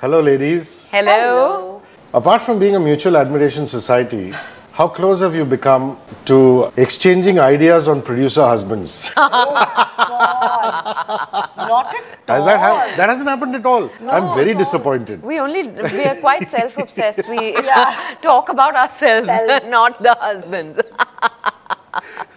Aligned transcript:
Hello, 0.00 0.20
ladies. 0.20 0.88
Hello. 0.90 1.82
Apart 2.14 2.42
from 2.42 2.58
being 2.58 2.74
a 2.76 2.80
mutual 2.80 3.16
admiration 3.16 3.66
society, 3.66 4.32
how 4.72 4.88
close 4.88 5.20
have 5.20 5.34
you 5.34 5.44
become 5.44 5.98
to 6.26 6.72
exchanging 6.76 7.38
ideas 7.40 7.88
on 7.88 8.02
producer 8.02 8.42
husbands? 8.44 9.10
Oh, 10.10 11.64
not 11.68 11.94
at 11.94 12.04
Has 12.28 12.40
all. 12.40 12.46
that 12.46 12.58
hap- 12.58 12.96
that 12.96 13.08
hasn't 13.08 13.28
happened 13.28 13.54
at 13.56 13.64
all? 13.66 13.90
I'm 14.10 14.34
very 14.36 14.54
disappointed. 14.54 15.22
We 15.22 15.38
only 15.38 15.68
we 15.68 16.04
are 16.04 16.16
quite 16.16 16.48
self-obsessed. 16.56 17.28
We 17.28 17.52
talk 18.22 18.48
about 18.48 18.74
ourselves, 18.74 19.26
Selves. 19.28 19.66
not 19.66 20.02
the 20.02 20.14
husbands. 20.14 20.78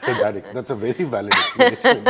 That- 0.05 0.53
That's 0.53 0.69
a 0.71 0.75
very 0.75 1.03
valid 1.03 1.33
explanation. 1.33 2.03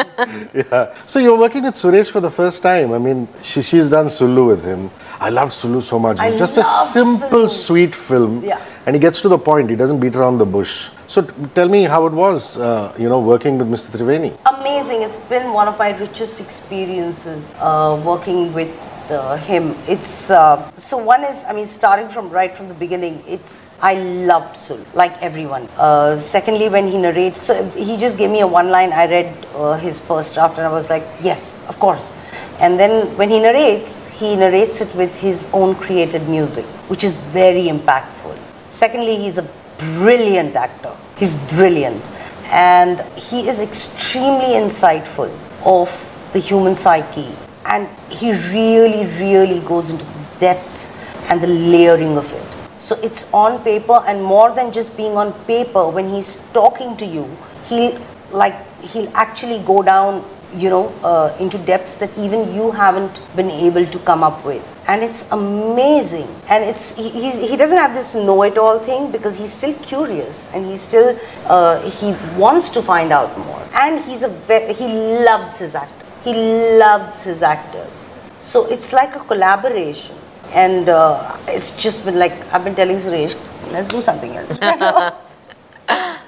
yeah. 0.53 0.93
So 1.05 1.19
you're 1.19 1.37
working 1.37 1.63
with 1.63 1.73
Suresh 1.75 2.09
for 2.09 2.21
the 2.21 2.31
first 2.31 2.63
time. 2.63 2.93
I 2.93 2.97
mean, 2.97 3.27
she, 3.41 3.61
she's 3.61 3.89
done 3.89 4.09
Sulu 4.09 4.45
with 4.47 4.63
him. 4.63 4.89
I 5.19 5.29
loved 5.29 5.53
Sulu 5.53 5.81
so 5.81 5.99
much. 5.99 6.19
I 6.19 6.27
It's 6.29 6.39
just 6.39 6.57
a 6.57 6.63
simple, 6.63 7.47
Sulu. 7.47 7.47
sweet 7.49 7.95
film. 7.95 8.43
Yeah. 8.43 8.59
And 8.85 8.95
he 8.95 8.99
gets 8.99 9.21
to 9.21 9.29
the 9.29 9.37
point. 9.37 9.69
He 9.69 9.75
doesn't 9.75 9.99
beat 9.99 10.15
around 10.15 10.37
the 10.37 10.45
bush. 10.45 10.89
So 11.07 11.21
t- 11.21 11.33
tell 11.53 11.67
me 11.69 11.83
how 11.83 12.05
it 12.07 12.13
was, 12.13 12.57
uh, 12.57 12.95
you 12.97 13.09
know, 13.09 13.19
working 13.19 13.57
with 13.57 13.67
Mr. 13.69 13.89
Triveni. 13.97 14.37
Amazing. 14.59 15.01
It's 15.03 15.17
been 15.17 15.51
one 15.53 15.67
of 15.67 15.77
my 15.77 15.95
richest 15.97 16.39
experiences 16.39 17.55
uh, 17.59 18.01
working 18.05 18.53
with 18.53 18.69
uh, 19.09 19.37
him. 19.37 19.75
It's 19.87 20.29
uh, 20.29 20.69
so 20.73 20.97
one 20.97 21.23
is 21.23 21.43
I 21.45 21.53
mean 21.53 21.65
starting 21.65 22.09
from 22.09 22.29
right 22.29 22.53
from 22.55 22.67
the 22.67 22.73
beginning. 22.73 23.23
It's 23.27 23.71
I 23.81 23.95
loved 23.95 24.57
Sul 24.57 24.85
like 24.93 25.13
everyone. 25.21 25.67
Uh, 25.77 26.17
secondly, 26.17 26.69
when 26.69 26.87
he 26.87 26.97
narrates, 26.97 27.41
so 27.41 27.63
he 27.71 27.97
just 27.97 28.17
gave 28.17 28.29
me 28.29 28.41
a 28.41 28.47
one 28.47 28.69
line. 28.69 28.91
I 28.93 29.07
read 29.07 29.47
uh, 29.55 29.77
his 29.77 29.99
first 29.99 30.33
draft 30.33 30.57
and 30.57 30.67
I 30.67 30.71
was 30.71 30.89
like, 30.89 31.05
yes, 31.21 31.65
of 31.67 31.79
course. 31.79 32.13
And 32.59 32.79
then 32.79 33.17
when 33.17 33.29
he 33.29 33.39
narrates, 33.39 34.07
he 34.07 34.35
narrates 34.35 34.81
it 34.81 34.93
with 34.95 35.19
his 35.19 35.49
own 35.51 35.73
created 35.73 36.29
music, 36.29 36.65
which 36.89 37.03
is 37.03 37.15
very 37.15 37.63
impactful. 37.63 38.37
Secondly, 38.69 39.17
he's 39.17 39.39
a 39.39 39.49
brilliant 39.79 40.55
actor. 40.55 40.95
He's 41.17 41.33
brilliant. 41.55 42.03
And 42.45 43.01
he 43.17 43.47
is 43.47 43.59
extremely 43.59 44.53
insightful 44.61 45.35
of 45.65 45.89
the 46.33 46.39
human 46.39 46.75
psyche. 46.75 47.31
And 47.65 47.87
he 48.09 48.31
really, 48.31 49.05
really 49.19 49.59
goes 49.61 49.89
into 49.89 50.05
the 50.05 50.25
depth 50.39 50.97
and 51.29 51.41
the 51.41 51.47
layering 51.47 52.17
of 52.17 52.31
it. 52.33 52.43
So 52.81 52.97
it's 53.03 53.31
on 53.31 53.63
paper, 53.63 54.03
and 54.07 54.23
more 54.23 54.51
than 54.53 54.71
just 54.71 54.97
being 54.97 55.15
on 55.15 55.33
paper, 55.45 55.87
when 55.87 56.09
he's 56.09 56.37
talking 56.51 56.97
to 56.97 57.05
you, 57.05 57.29
he'll 57.65 58.01
like 58.31 58.55
he'll 58.81 59.11
actually 59.15 59.59
go 59.65 59.83
down 59.83 60.25
you 60.55 60.69
know 60.69 60.87
uh, 61.03 61.35
into 61.39 61.57
depths 61.59 61.95
that 61.97 62.09
even 62.17 62.53
you 62.53 62.71
haven't 62.71 63.21
been 63.35 63.51
able 63.51 63.85
to 63.85 63.99
come 63.99 64.23
up 64.23 64.43
with. 64.43 64.67
And 64.87 65.03
it's 65.03 65.31
amazing. 65.31 66.27
And 66.47 66.63
it's 66.63 66.97
he, 66.97 67.31
he 67.31 67.55
doesn't 67.55 67.77
have 67.77 67.93
this 67.93 68.15
know-it-all 68.15 68.79
thing 68.79 69.11
because 69.11 69.37
he's 69.37 69.53
still 69.53 69.73
curious 69.75 70.51
and 70.53 70.65
he's 70.65 70.81
still 70.81 71.17
uh, 71.45 71.79
he 71.89 72.13
wants 72.37 72.69
to 72.71 72.81
find 72.81 73.11
out 73.11 73.37
more. 73.37 73.61
And 73.73 74.03
he's 74.03 74.23
a 74.23 74.29
ve- 74.29 74.73
he 74.73 74.87
loves 75.23 75.59
his 75.59 75.75
actor 75.75 76.00
he 76.23 76.33
loves 76.77 77.23
his 77.23 77.41
actors. 77.41 78.09
So 78.39 78.65
it's 78.67 78.93
like 78.93 79.15
a 79.15 79.19
collaboration. 79.19 80.15
And 80.53 80.89
uh, 80.89 81.37
it's 81.47 81.71
just 81.77 82.03
been 82.05 82.19
like 82.19 82.33
i've 82.53 82.63
been 82.65 82.75
telling 82.75 82.97
suresh 82.97 83.35
let's 83.71 83.87
do 83.87 84.01
something 84.01 84.35
else 84.35 84.59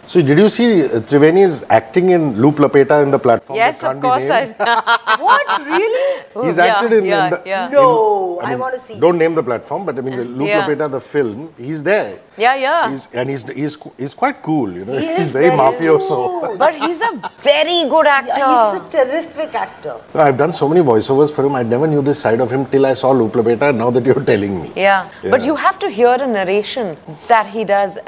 So 0.06 0.22
did 0.22 0.38
you 0.38 0.50
see 0.50 0.84
uh, 0.84 1.00
Triveni's 1.09 1.64
acting 1.70 2.09
in 2.09 2.40
Loop 2.42 2.56
Lapeta 2.58 3.02
in 3.04 3.09
the 3.09 3.18
platform? 3.20 3.56
yes, 3.58 3.84
of 3.84 4.00
course. 4.02 4.23
I, 4.30 4.46
what 5.20 5.48
really 5.66 6.23
He's 6.46 6.58
Yeah, 6.58 6.66
acted 6.66 6.92
in, 6.94 7.00
in 7.00 7.06
yeah, 7.06 7.30
the, 7.30 7.42
yeah. 7.46 7.66
in- 7.68 7.72
No, 7.72 8.40
I 8.44 8.56
wanna 8.56 8.80
see. 8.80 9.00
Don't 9.00 9.18
name 9.18 9.34
the 9.36 9.44
platform, 9.44 9.86
but 9.86 9.98
I 9.98 10.02
mean 10.02 10.18
the 10.18 10.26
Loop 10.26 10.48
Yeah. 10.50 10.66
Lapeta, 10.68 10.92
the 10.92 11.00
film. 11.00 11.54
He's 11.58 11.81
there. 11.81 12.20
Yeah, 12.38 12.56
yeah. 12.56 12.90
He's, 12.90 13.08
and 13.14 13.30
he's 13.30 13.44
he's 13.50 13.78
he's 13.98 14.14
quite 14.14 14.42
cool. 14.42 14.72
You 14.74 14.84
know, 14.86 14.98
He 14.98 15.16
he's 15.16 15.31
very, 15.31 15.50
very 15.50 15.59
mafioso. 15.59 16.09
cool. 16.09 16.58
but 16.64 16.74
he's 16.76 17.00
a 17.00 17.12
very 17.42 17.88
good 17.90 18.08
actor. 18.08 18.34
Yeah, 18.36 18.74
he's 18.74 18.81
a 18.81 18.92
terrific 18.97 19.53
actor. 19.56 19.96
I've 20.16 20.38
done 20.38 20.52
so 20.52 20.68
many 20.68 20.81
voiceovers 20.81 21.31
for 21.34 21.46
him. 21.46 21.56
I 21.56 21.63
never 21.63 21.88
knew 21.88 22.02
this 22.02 22.19
side 22.19 22.42
of 22.42 22.52
him 22.52 22.66
till 22.66 22.86
I 22.88 22.94
saw 22.94 23.12
Loop 23.12 23.34
Lapeta. 23.34 23.74
Now 23.74 23.90
that 23.92 24.03
you're 24.06 24.24
telling 24.34 24.62
me. 24.63 24.72
Yeah. 24.75 25.09
but 25.30 25.46
you 25.46 25.56
have 25.56 25.80
to 25.80 25.90
hear 25.90 26.13
a 26.19 26.28
narration 26.28 26.97
that 27.28 27.46
he 27.47 27.63
does. 27.63 28.00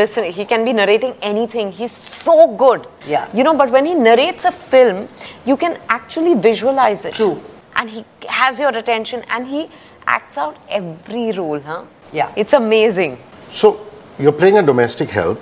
Listen, 0.00 0.24
he 0.24 0.44
can 0.44 0.64
be 0.64 0.72
narrating 0.72 1.12
anything. 1.20 1.27
He's 1.36 1.92
so 1.92 2.54
good. 2.56 2.86
Yeah. 3.06 3.28
You 3.34 3.44
know, 3.44 3.54
but 3.54 3.70
when 3.70 3.84
he 3.86 3.94
narrates 3.94 4.44
a 4.44 4.52
film, 4.52 5.08
you 5.44 5.56
can 5.56 5.78
actually 5.88 6.34
visualize 6.34 7.04
it. 7.04 7.14
True. 7.14 7.42
And 7.76 7.88
he 7.90 8.04
has 8.28 8.58
your 8.58 8.76
attention 8.76 9.24
and 9.30 9.46
he 9.46 9.68
acts 10.06 10.38
out 10.38 10.56
every 10.68 11.32
role, 11.32 11.60
huh? 11.60 11.84
Yeah. 12.12 12.32
It's 12.36 12.52
amazing. 12.52 13.18
So 13.50 13.86
you're 14.18 14.32
playing 14.32 14.58
a 14.58 14.62
domestic 14.62 15.10
help, 15.10 15.40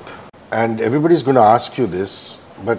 and 0.53 0.81
everybody's 0.81 1.23
going 1.23 1.37
to 1.37 1.41
ask 1.43 1.79
you 1.79 1.87
this. 1.87 2.39
But 2.65 2.79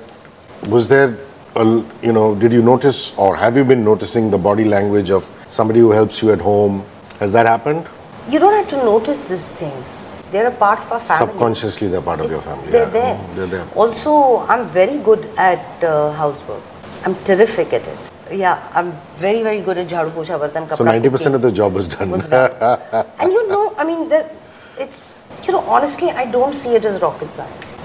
was 0.69 0.87
there, 0.87 1.17
a, 1.55 1.59
l- 1.59 1.85
you 2.01 2.11
know, 2.13 2.35
did 2.35 2.51
you 2.51 2.61
notice 2.61 3.17
or 3.17 3.35
have 3.35 3.57
you 3.57 3.63
been 3.63 3.83
noticing 3.83 4.29
the 4.29 4.37
body 4.37 4.65
language 4.65 5.09
of 5.09 5.29
somebody 5.49 5.79
who 5.79 5.91
helps 5.91 6.21
you 6.21 6.31
at 6.31 6.39
home? 6.39 6.85
Has 7.19 7.31
that 7.31 7.45
happened? 7.45 7.87
You 8.29 8.39
don't 8.39 8.53
have 8.53 8.67
to 8.69 8.77
notice 8.77 9.25
these 9.25 9.49
things. 9.49 10.11
They're 10.31 10.47
a 10.47 10.51
part 10.51 10.79
of 10.79 10.91
our 10.91 10.99
family. 10.99 11.27
Subconsciously, 11.27 11.87
they're 11.87 12.01
part 12.01 12.19
of 12.19 12.29
your 12.29 12.41
family. 12.41 12.69
They're 12.71 12.83
yeah. 12.85 12.89
there. 12.89 13.15
Mm, 13.15 13.35
They're 13.35 13.47
there. 13.47 13.67
Also, 13.75 14.39
I'm 14.47 14.67
very 14.67 14.97
good 14.97 15.23
at 15.37 15.83
uh, 15.83 16.11
housework. 16.13 16.61
I'm 17.05 17.15
terrific 17.23 17.71
at 17.73 17.87
it. 17.87 17.99
Yeah, 18.31 18.69
I'm 18.73 18.91
very, 19.15 19.41
very 19.41 19.61
good 19.61 19.77
at 19.77 19.87
jhadu 19.87 20.11
posha 20.11 20.37
bartan 20.41 20.67
So 20.75 20.83
90% 20.83 21.11
cooking. 21.11 21.35
of 21.35 21.41
the 21.41 21.51
job 21.51 21.77
is 21.77 21.87
done. 21.87 22.11
was 22.11 22.27
done. 22.27 22.51
and 23.19 23.31
you 23.31 23.47
know, 23.47 23.73
I 23.77 23.85
mean, 23.85 24.11
it's 24.77 25.27
you 25.45 25.53
know, 25.53 25.61
honestly, 25.61 26.09
I 26.09 26.25
don't 26.29 26.53
see 26.53 26.75
it 26.75 26.85
as 26.85 27.01
rocket 27.01 27.33
science. 27.33 27.79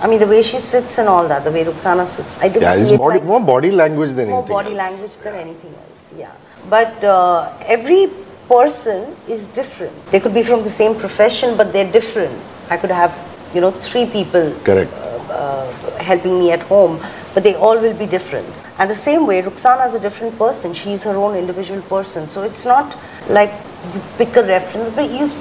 I 0.00 0.06
mean, 0.06 0.20
the 0.20 0.26
way 0.26 0.42
she 0.42 0.58
sits 0.58 0.98
and 0.98 1.08
all 1.08 1.26
that, 1.26 1.42
the 1.44 1.50
way 1.50 1.64
Ruxana 1.64 2.06
sits, 2.06 2.38
I 2.40 2.48
don't 2.48 2.62
yeah, 2.62 2.74
see 2.74 2.82
it's 2.82 2.90
it 2.92 2.98
body, 2.98 3.18
like 3.18 3.26
more 3.26 3.40
body 3.40 3.70
language 3.70 4.12
than 4.12 4.28
more 4.28 4.38
anything 4.38 4.54
body 4.56 4.70
else. 4.70 4.78
language 4.78 5.16
than 5.24 5.34
anything 5.34 5.74
else. 5.74 6.12
Yeah, 6.16 6.32
but 6.70 7.02
uh, 7.02 7.52
every 7.66 8.10
person 8.48 9.14
is 9.28 9.46
different. 9.48 9.94
They 10.10 10.20
could 10.20 10.34
be 10.34 10.42
from 10.42 10.62
the 10.62 10.70
same 10.70 10.94
profession, 10.94 11.56
but 11.56 11.72
they're 11.72 11.90
different. 11.92 12.36
I 12.70 12.76
could 12.76 12.90
have, 12.90 13.12
you 13.54 13.60
know, 13.60 13.70
three 13.70 14.06
people 14.06 14.52
Correct. 14.64 14.92
uh, 14.92 15.70
helping 15.98 16.38
me 16.38 16.50
at 16.52 16.62
home, 16.62 17.00
but 17.34 17.42
they 17.42 17.54
all 17.54 17.78
will 17.78 17.94
be 17.94 18.06
different. 18.06 18.46
And 18.78 18.88
the 18.88 18.94
same 18.94 19.26
way, 19.26 19.42
Ruxana 19.42 19.86
is 19.86 19.94
a 19.94 20.00
different 20.00 20.38
person. 20.38 20.72
She's 20.72 21.04
her 21.04 21.16
own 21.16 21.36
individual 21.36 21.82
person. 21.82 22.26
So 22.26 22.42
it's 22.42 22.64
not 22.64 22.96
like 23.28 23.52
you 23.92 24.00
pick 24.16 24.36
a 24.36 24.42
reference, 24.42 24.94
but 24.94 25.10
you've 25.10 25.36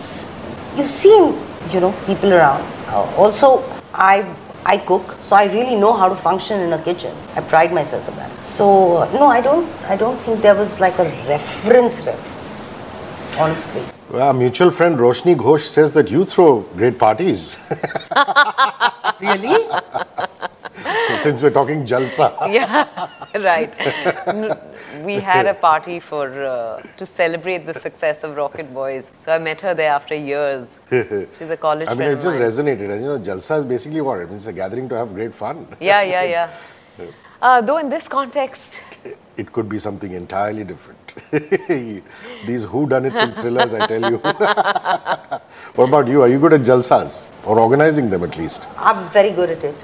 you've 0.78 0.90
seen, 0.90 1.38
you 1.72 1.80
know, 1.80 1.92
people 2.06 2.34
around. 2.34 2.64
Uh, 2.88 3.04
also, 3.16 3.64
I 3.94 4.26
I 4.66 4.78
cook, 4.78 5.16
so 5.22 5.36
I 5.36 5.46
really 5.46 5.76
know 5.76 5.94
how 5.94 6.10
to 6.10 6.16
function 6.16 6.60
in 6.62 6.74
a 6.74 6.82
kitchen. 6.84 7.16
I 7.36 7.42
pride 7.42 7.72
myself 7.72 8.10
on 8.10 8.16
that. 8.18 8.44
So 8.44 8.98
uh, 8.98 9.12
no, 9.14 9.28
I 9.28 9.40
don't. 9.40 9.70
I 9.86 9.96
don't 9.96 10.18
think 10.18 10.42
there 10.42 10.56
was 10.56 10.80
like 10.80 10.98
a 11.00 11.06
reference 11.28 12.06
reference. 12.06 12.37
Honestly. 13.40 13.84
Well, 14.10 14.28
our 14.28 14.34
mutual 14.34 14.72
friend 14.72 14.98
Roshni 14.98 15.36
Ghosh 15.36 15.66
says 15.66 15.92
that 15.92 16.10
you 16.10 16.26
throw 16.26 16.62
great 16.76 16.98
parties. 16.98 17.58
Really? 19.20 19.68
Since 21.20 21.42
we're 21.42 21.52
talking 21.52 21.84
jalsa. 21.86 22.28
Yeah, 22.52 23.10
right. 23.36 23.74
We 25.04 25.16
had 25.16 25.48
a 25.48 25.56
party 25.56 26.00
for 26.00 26.28
uh, 26.28 26.82
to 26.98 27.06
celebrate 27.06 27.66
the 27.66 27.74
success 27.74 28.24
of 28.24 28.36
Rocket 28.38 28.72
Boys. 28.74 29.12
So 29.18 29.32
I 29.32 29.40
met 29.40 29.62
her 29.62 29.74
there 29.74 29.92
after 29.92 30.14
years. 30.14 30.78
She's 30.90 31.50
a 31.50 31.58
college 31.58 31.88
I 31.88 31.92
mean, 31.92 31.98
friend 31.98 32.12
it 32.20 32.22
just 32.22 32.38
resonated. 32.38 32.90
As 32.90 33.02
you 33.02 33.08
know, 33.08 33.20
jalsa 33.20 33.58
is 33.58 33.66
basically 33.66 34.02
what? 34.02 34.20
It 34.20 34.30
means 34.30 34.46
a 34.46 34.54
gathering 34.54 34.88
to 34.90 34.96
have 34.96 35.14
great 35.14 35.34
fun. 35.34 35.68
Yeah, 35.80 36.04
yeah, 36.04 36.24
yeah. 36.24 37.06
Uh, 37.42 37.62
though 37.62 37.78
in 37.78 37.90
this 37.90 38.08
context, 38.08 38.84
It 39.38 39.52
could 39.54 39.70
be 39.70 39.78
something 39.78 40.12
entirely 40.14 40.64
different. 40.64 41.14
These 42.48 42.66
whodunits 42.66 43.18
and 43.18 43.36
thrillers, 43.36 43.74
I 43.74 43.86
tell 43.86 44.12
you. 44.12 44.18
what 45.78 45.88
about 45.90 46.08
you? 46.08 46.24
Are 46.24 46.28
you 46.28 46.40
good 46.40 46.54
at 46.54 46.62
jalsas? 46.62 47.30
Or 47.46 47.60
organizing 47.60 48.10
them 48.10 48.24
at 48.24 48.36
least? 48.36 48.68
I'm 48.78 49.10
very 49.12 49.32
good 49.32 49.52
at 49.52 49.64
it. 49.64 49.76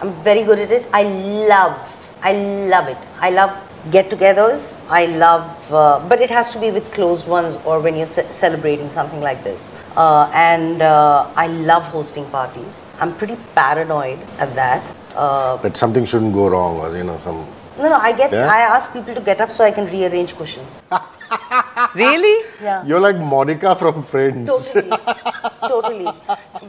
I'm 0.00 0.12
very 0.22 0.42
good 0.44 0.58
at 0.58 0.70
it. 0.70 0.86
I 0.92 1.02
love, 1.02 2.16
I 2.22 2.32
love 2.32 2.88
it. 2.88 2.96
I 3.20 3.28
love 3.30 3.50
get-togethers. 3.90 4.80
I 4.88 5.04
love, 5.06 5.72
uh, 5.72 6.00
but 6.08 6.22
it 6.22 6.30
has 6.30 6.50
to 6.52 6.58
be 6.58 6.70
with 6.70 6.90
closed 6.92 7.28
ones 7.28 7.56
or 7.66 7.80
when 7.80 7.96
you're 7.96 8.06
ce- 8.06 8.30
celebrating 8.30 8.88
something 8.88 9.20
like 9.20 9.44
this. 9.44 9.70
Uh, 9.96 10.30
and 10.32 10.80
uh, 10.80 11.30
I 11.36 11.48
love 11.48 11.82
hosting 11.88 12.24
parties. 12.30 12.86
I'm 13.00 13.14
pretty 13.14 13.36
paranoid 13.54 14.18
at 14.38 14.54
that. 14.54 14.82
Uh, 15.14 15.56
That 15.58 15.76
something 15.76 16.06
shouldn't 16.06 16.32
go 16.32 16.48
wrong 16.48 16.78
or, 16.78 16.96
you 16.96 17.04
know, 17.04 17.18
some... 17.18 17.46
no, 17.78 17.88
no, 17.88 17.96
I 17.96 18.12
get, 18.12 18.32
Yeah? 18.32 18.46
I 18.46 18.60
ask 18.60 18.92
people 18.92 19.14
to 19.14 19.20
get 19.20 19.40
up 19.40 19.50
so 19.50 19.64
I 19.64 19.70
can 19.70 19.86
rearrange 19.86 20.34
cushions. 20.34 20.82
really? 21.94 22.44
Yeah. 22.62 22.84
You're 22.84 23.00
like 23.00 23.16
Monica 23.16 23.74
from 23.76 24.02
Friends. 24.02 24.48
Totally, 24.48 24.96
totally. 25.68 26.04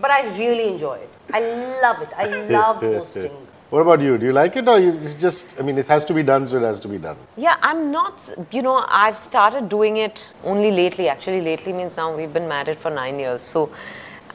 But 0.01 0.11
I 0.11 0.35
really 0.37 0.69
enjoy 0.69 0.95
it. 0.95 1.09
I 1.33 1.41
love 1.81 2.01
it. 2.01 2.09
I 2.17 2.27
love 2.49 2.81
hosting. 2.81 3.31
What 3.71 3.81
about 3.81 3.99
you? 3.99 4.17
Do 4.17 4.25
you 4.27 4.31
like 4.31 4.55
it 4.55 4.67
or 4.67 4.79
you, 4.79 4.93
it's 4.93 5.15
just, 5.15 5.59
I 5.59 5.63
mean, 5.63 5.77
it 5.77 5.87
has 5.87 6.05
to 6.05 6.13
be 6.13 6.21
done, 6.21 6.45
so 6.47 6.57
it 6.57 6.61
has 6.61 6.79
to 6.81 6.87
be 6.87 6.99
done? 6.99 7.17
Yeah, 7.35 7.57
I'm 7.61 7.91
not, 7.91 8.31
you 8.51 8.61
know, 8.61 8.85
I've 8.87 9.17
started 9.17 9.69
doing 9.69 9.97
it 9.97 10.29
only 10.43 10.71
lately. 10.71 11.09
Actually, 11.09 11.41
lately 11.41 11.73
means 11.73 11.97
now 11.97 12.15
we've 12.15 12.31
been 12.31 12.47
married 12.47 12.77
for 12.77 12.91
nine 12.91 13.17
years. 13.19 13.41
So 13.41 13.71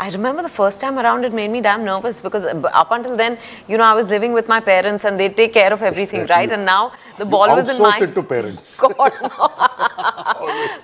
I 0.00 0.08
remember 0.08 0.42
the 0.42 0.48
first 0.48 0.80
time 0.80 0.98
around, 0.98 1.26
it 1.26 1.34
made 1.34 1.50
me 1.50 1.60
damn 1.60 1.84
nervous 1.84 2.22
because 2.22 2.46
uh, 2.46 2.54
up 2.72 2.90
until 2.90 3.18
then, 3.18 3.36
you 3.68 3.76
know, 3.76 3.84
I 3.84 3.92
was 3.92 4.08
living 4.08 4.32
with 4.32 4.48
my 4.48 4.58
parents 4.58 5.04
and 5.04 5.20
they 5.20 5.28
take 5.28 5.52
care 5.52 5.74
of 5.74 5.82
everything, 5.82 6.26
right? 6.26 6.50
And 6.50 6.64
now 6.64 6.92
the 7.18 7.26
ball 7.26 7.48
you 7.48 7.56
was 7.56 7.68
in 7.68 7.82
my. 7.82 7.90
outsource 7.90 8.08
it 8.08 8.14
to 8.14 8.22
parents. 8.22 8.80
God, 8.80 8.94
no. 8.96 9.28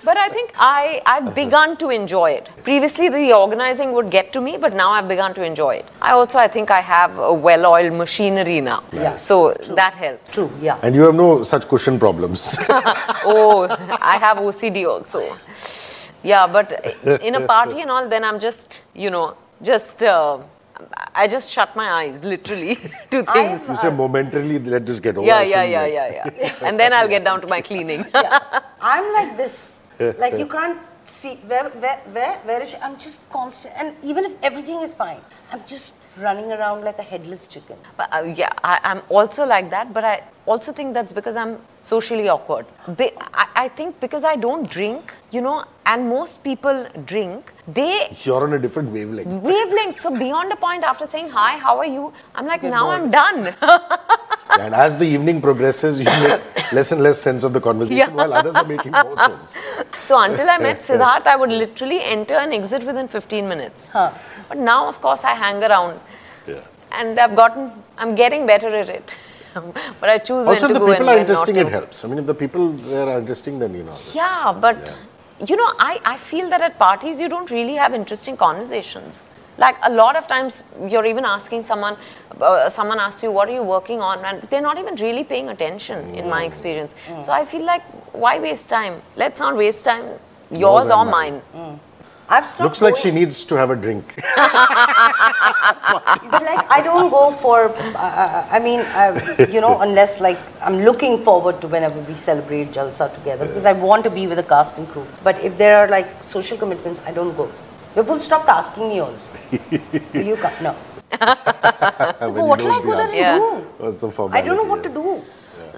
but 0.09 0.17
I 0.25 0.29
think 0.29 0.51
I, 0.59 1.01
I've 1.07 1.33
begun 1.33 1.77
to 1.77 1.89
enjoy 1.89 2.29
it. 2.31 2.51
Previously, 2.61 3.09
the 3.09 3.33
organizing 3.33 3.91
would 3.93 4.11
get 4.11 4.31
to 4.33 4.39
me, 4.39 4.55
but 4.55 4.75
now 4.75 4.91
I've 4.91 5.07
begun 5.07 5.33
to 5.33 5.43
enjoy 5.43 5.71
it. 5.81 5.87
I 5.99 6.11
also, 6.11 6.37
I 6.37 6.47
think 6.47 6.69
I 6.69 6.81
have 6.81 7.17
a 7.17 7.33
well 7.33 7.65
oiled 7.65 7.93
machinery 7.93 8.61
now. 8.61 8.83
Yeah. 8.93 9.15
So 9.15 9.55
True. 9.55 9.75
that 9.77 9.95
helps. 9.95 10.35
True, 10.35 10.51
yeah. 10.61 10.79
And 10.83 10.93
you 10.93 11.01
have 11.01 11.15
no 11.15 11.41
such 11.41 11.67
cushion 11.67 11.97
problems. 11.97 12.55
oh, 12.69 13.65
I 13.99 14.17
have 14.17 14.37
OCD 14.37 14.87
also. 14.87 15.21
Yeah, 16.27 16.45
but 16.47 16.67
in 17.29 17.35
a 17.35 17.41
party 17.47 17.81
and 17.81 17.91
all, 17.91 18.07
then 18.07 18.23
I'm 18.23 18.39
just, 18.39 18.83
you 18.93 19.09
know, 19.09 19.35
just, 19.61 20.03
uh, 20.03 20.39
I 21.15 21.27
just 21.27 21.51
shut 21.51 21.75
my 21.75 21.89
eyes 21.99 22.23
literally 22.23 22.75
to 23.11 23.23
things. 23.23 23.67
you 23.69 23.75
say 23.75 23.89
momentarily, 23.89 24.59
let 24.59 24.85
this 24.85 24.99
get 24.99 25.17
over. 25.17 25.25
Yeah, 25.25 25.37
I 25.37 25.43
yeah, 25.43 25.63
yeah, 25.63 25.85
yeah, 25.87 26.29
yeah. 26.37 26.55
And 26.67 26.79
then 26.79 26.93
I'll 26.93 27.07
get 27.15 27.23
down 27.23 27.41
to 27.41 27.47
my 27.47 27.61
cleaning. 27.61 28.05
I'm 28.81 29.13
like 29.13 29.37
this. 29.37 29.87
Like 29.99 30.37
you 30.37 30.45
can't 30.45 30.79
see 31.05 31.35
where 31.51 31.69
where 31.83 31.99
where 32.15 32.35
where 32.47 32.61
is 32.61 32.71
she? 32.71 32.77
I'm 32.77 32.97
just 32.97 33.27
constant, 33.29 33.73
and 33.77 33.95
even 34.03 34.25
if 34.25 34.35
everything 34.43 34.81
is 34.87 34.93
fine, 34.93 35.21
I'm 35.51 35.63
just 35.65 35.95
running 36.19 36.51
around 36.51 36.83
like 36.83 36.99
a 36.99 37.03
headless 37.03 37.47
chicken. 37.47 37.77
But, 37.95 38.13
uh, 38.13 38.23
yeah, 38.23 38.51
I, 38.63 38.79
I'm 38.83 39.01
also 39.09 39.45
like 39.45 39.69
that, 39.69 39.93
but 39.93 40.03
I 40.03 40.23
also 40.45 40.71
think 40.71 40.93
that's 40.93 41.13
because 41.13 41.35
I'm 41.35 41.57
socially 41.81 42.29
awkward. 42.29 42.65
Be, 42.97 43.11
I, 43.33 43.47
I 43.55 43.67
think 43.69 43.99
because 43.99 44.23
I 44.23 44.35
don't 44.35 44.69
drink, 44.69 45.13
you 45.31 45.41
know, 45.41 45.63
and 45.85 46.09
most 46.09 46.43
people 46.43 46.85
drink, 47.05 47.51
they 47.67 48.15
You're 48.23 48.43
on 48.43 48.53
a 48.53 48.59
different 48.59 48.91
wavelength. 48.91 49.43
wavelength. 49.43 49.99
So 49.99 50.17
beyond 50.17 50.51
a 50.51 50.55
point, 50.55 50.83
after 50.83 51.05
saying 51.05 51.29
hi, 51.29 51.57
how 51.57 51.77
are 51.77 51.85
you? 51.85 52.13
I'm 52.35 52.47
like, 52.47 52.61
Get 52.61 52.71
now 52.71 52.85
bored. 52.85 53.01
I'm 53.01 53.11
done. 53.11 53.53
and 54.59 54.73
as 54.73 54.97
the 54.97 55.05
evening 55.05 55.41
progresses, 55.41 55.99
you 55.99 56.05
make 56.05 56.41
less 56.73 56.91
and 56.91 57.01
less 57.01 57.19
sense 57.21 57.43
of 57.43 57.53
the 57.53 57.61
conversation 57.61 57.97
Yeah. 57.97 58.13
while 58.13 58.33
others 58.33 58.55
are 58.55 58.65
making 58.65 58.91
more 58.91 59.17
sense. 59.27 59.57
So 59.97 60.19
until 60.19 60.49
I 60.49 60.57
met 60.57 60.77
Siddharth, 60.87 61.27
I 61.27 61.35
would 61.35 61.49
literally 61.49 62.01
enter 62.03 62.35
and 62.35 62.53
exit 62.53 62.83
within 62.83 63.07
15 63.07 63.47
minutes. 63.47 63.87
Huh. 63.89 64.11
But 64.49 64.57
now, 64.57 64.87
of 64.87 65.01
course, 65.01 65.23
I 65.23 65.33
hang 65.35 65.63
around, 65.63 65.99
Yeah. 66.47 66.61
and 66.91 67.19
I've 67.19 67.35
gotten, 67.35 67.71
I'm 67.97 68.15
getting 68.15 68.45
better 68.45 68.67
at 68.75 68.89
it. 68.89 69.17
but 69.53 70.09
I 70.09 70.17
choose 70.17 70.45
Also, 70.47 70.47
when 70.47 70.55
if 70.55 70.67
to 70.67 70.73
the 70.73 70.79
go 70.79 70.85
and 70.87 70.95
people 70.95 71.09
are 71.09 71.17
interesting, 71.17 71.55
it 71.55 71.67
helps. 71.69 72.03
I 72.05 72.07
mean, 72.07 72.19
if 72.19 72.25
the 72.25 72.33
people 72.35 72.71
there 72.73 73.07
are 73.09 73.19
interesting, 73.19 73.59
then 73.59 73.73
you 73.73 73.83
know. 73.83 73.95
Yeah, 74.13 74.53
but 74.59 74.95
you 75.39 75.55
know, 75.55 75.73
I, 75.79 75.99
I 76.05 76.17
feel 76.17 76.49
that 76.49 76.61
at 76.61 76.77
parties 76.79 77.19
you 77.19 77.29
don't 77.29 77.49
really 77.51 77.75
have 77.75 77.93
interesting 77.93 78.37
conversations. 78.37 79.21
Like 79.57 79.77
a 79.83 79.91
lot 79.91 80.15
of 80.15 80.27
times, 80.27 80.63
you're 80.87 81.05
even 81.05 81.25
asking 81.25 81.63
someone, 81.63 81.97
uh, 82.39 82.69
someone 82.69 82.99
asks 82.99 83.23
you, 83.23 83.31
What 83.31 83.49
are 83.49 83.53
you 83.53 83.63
working 83.63 84.01
on? 84.01 84.23
And 84.23 84.41
they're 84.43 84.61
not 84.61 84.77
even 84.77 84.95
really 84.95 85.23
paying 85.23 85.49
attention, 85.49 86.13
in 86.13 86.29
my 86.29 86.43
mm. 86.43 86.47
experience. 86.47 86.95
Mm. 87.07 87.23
So 87.23 87.31
I 87.31 87.43
feel 87.45 87.65
like, 87.65 87.83
why 88.13 88.39
waste 88.39 88.69
time? 88.69 89.01
Let's 89.15 89.39
not 89.39 89.55
waste 89.55 89.85
time, 89.85 90.05
yours 90.51 90.89
or 90.89 91.05
mine. 91.05 91.11
mine. 91.11 91.41
Mm. 91.55 91.79
I've 92.29 92.45
stopped. 92.45 92.63
Looks 92.63 92.81
like 92.81 92.97
she 92.97 93.09
needs 93.09 93.45
to 93.45 93.55
have 93.55 93.69
a 93.69 93.75
drink. 93.75 94.03
But 96.29 96.43
like 96.43 96.69
I 96.69 96.81
don't 96.83 97.09
go 97.09 97.31
for. 97.31 97.69
Uh, 97.69 97.97
uh 97.97 98.47
I 98.51 98.59
mean, 98.59 98.81
I, 98.81 99.47
you 99.49 99.61
know, 99.61 99.79
unless 99.79 100.19
like 100.19 100.37
I'm 100.61 100.79
looking 100.83 101.19
forward 101.23 101.61
to 101.61 101.67
whenever 101.67 101.99
we 102.01 102.15
celebrate 102.15 102.71
Jalsa 102.71 103.13
together 103.13 103.45
because 103.45 103.65
I 103.65 103.71
want 103.71 104.03
to 104.03 104.09
be 104.09 104.27
with 104.27 104.37
the 104.37 104.43
cast 104.43 104.77
and 104.77 104.87
crew. 104.89 105.07
But 105.23 105.39
if 105.41 105.57
there 105.57 105.77
are 105.77 105.87
like 105.87 106.21
social 106.21 106.57
commitments, 106.57 106.99
I 107.05 107.11
don't 107.11 107.35
go. 107.37 107.49
People 107.97 108.19
stopped 108.19 108.47
asking 108.47 108.89
me 108.89 108.99
also. 108.99 109.31
Will 110.13 110.27
you 110.31 110.35
come? 110.35 110.53
No. 110.61 110.75
When 111.17 112.35
But 112.35 112.35
he 112.35 112.41
what 112.51 112.61
will 112.61 112.71
I 112.71 112.81
go 112.81 112.91
there 112.91 113.01
answer. 113.01 113.01
and 113.01 113.13
Yeah. 113.15 113.37
do? 113.39 113.67
What's 113.83 113.97
the 113.97 114.09
I 114.37 114.41
don't 114.41 114.55
know 114.57 114.63
what 114.71 114.83
yeah. 114.83 114.89
to 114.89 114.89
do. 114.89 115.21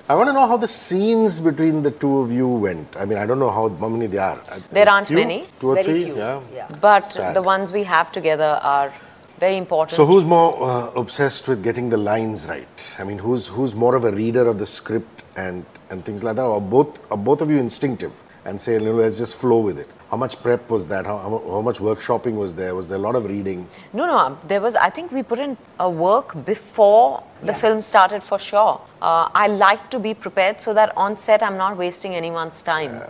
I 0.10 0.16
want 0.16 0.28
to 0.28 0.34
know 0.34 0.46
how 0.46 0.58
the 0.58 0.68
scenes 0.68 1.40
between 1.40 1.82
the 1.82 1.92
two 1.92 2.18
of 2.18 2.32
you 2.32 2.48
went. 2.48 2.94
I 3.00 3.06
mean, 3.06 3.18
I 3.18 3.26
don't 3.26 3.40
know 3.40 3.52
how, 3.52 3.70
how 3.70 3.88
many 3.88 4.08
there 4.08 4.22
are. 4.22 4.42
There 4.70 4.90
aren't 4.90 5.08
few? 5.08 5.16
many. 5.16 5.46
Two 5.62 5.70
or 5.70 5.76
Very 5.76 5.86
three? 5.86 6.04
few, 6.06 6.18
Yeah. 6.18 6.42
yeah. 6.54 6.68
But 6.82 7.06
Sad. 7.06 7.36
the 7.36 7.42
ones 7.42 7.72
we 7.72 7.84
have 7.84 8.12
together 8.12 8.60
are 8.64 8.92
very 9.40 9.56
important. 9.56 9.96
So 9.96 10.06
who's 10.06 10.26
more 10.26 10.52
uh, 10.70 10.92
obsessed 11.04 11.48
with 11.48 11.64
getting 11.64 11.90
the 11.90 11.98
lines 11.98 12.48
right? 12.50 12.68
I 13.00 13.04
mean, 13.06 13.20
who's 13.20 13.48
who's 13.48 13.76
more 13.76 13.96
of 13.96 14.04
a 14.04 14.12
reader 14.12 14.46
of 14.48 14.58
the 14.58 14.66
script 14.66 15.24
and 15.38 15.64
and 15.90 16.04
things 16.04 16.22
like 16.24 16.36
that, 16.36 16.44
or 16.46 16.60
both 16.60 17.00
are 17.12 17.18
both 17.18 17.40
of 17.42 17.50
you 17.50 17.60
instinctive 17.60 18.12
and 18.46 18.60
say, 18.60 18.80
let's 18.80 19.18
just 19.18 19.36
flow 19.36 19.60
with 19.60 19.80
it? 19.80 19.88
How 20.10 20.18
much 20.18 20.42
prep 20.42 20.68
was 20.70 20.88
that? 20.88 21.06
How, 21.06 21.18
how, 21.18 21.62
much 21.62 21.78
workshopping 21.78 22.34
was 22.34 22.56
there? 22.56 22.74
Was 22.74 22.88
there 22.88 22.98
a 22.98 23.02
lot 23.02 23.16
of 23.16 23.26
reading? 23.26 23.68
No, 23.94 24.08
no. 24.08 24.40
There 24.48 24.60
was. 24.60 24.76
I 24.76 24.90
think 24.90 25.12
we 25.12 25.22
put 25.22 25.38
in 25.38 25.56
a 25.80 25.88
work 25.88 26.34
before 26.46 27.22
the 27.42 27.48
Yeah. 27.52 27.54
film 27.64 27.82
started 27.82 28.24
for 28.24 28.40
sure. 28.40 28.82
Uh, 29.02 29.30
I 29.36 29.48
like 29.48 29.92
to 29.92 30.00
be 30.00 30.16
prepared 30.16 30.62
so 30.62 30.74
that 30.74 30.98
on 30.98 31.16
set 31.16 31.44
I'm 31.44 31.58
not 31.58 31.78
wasting 31.78 32.16
anyone's 32.16 32.64
time. 32.64 33.04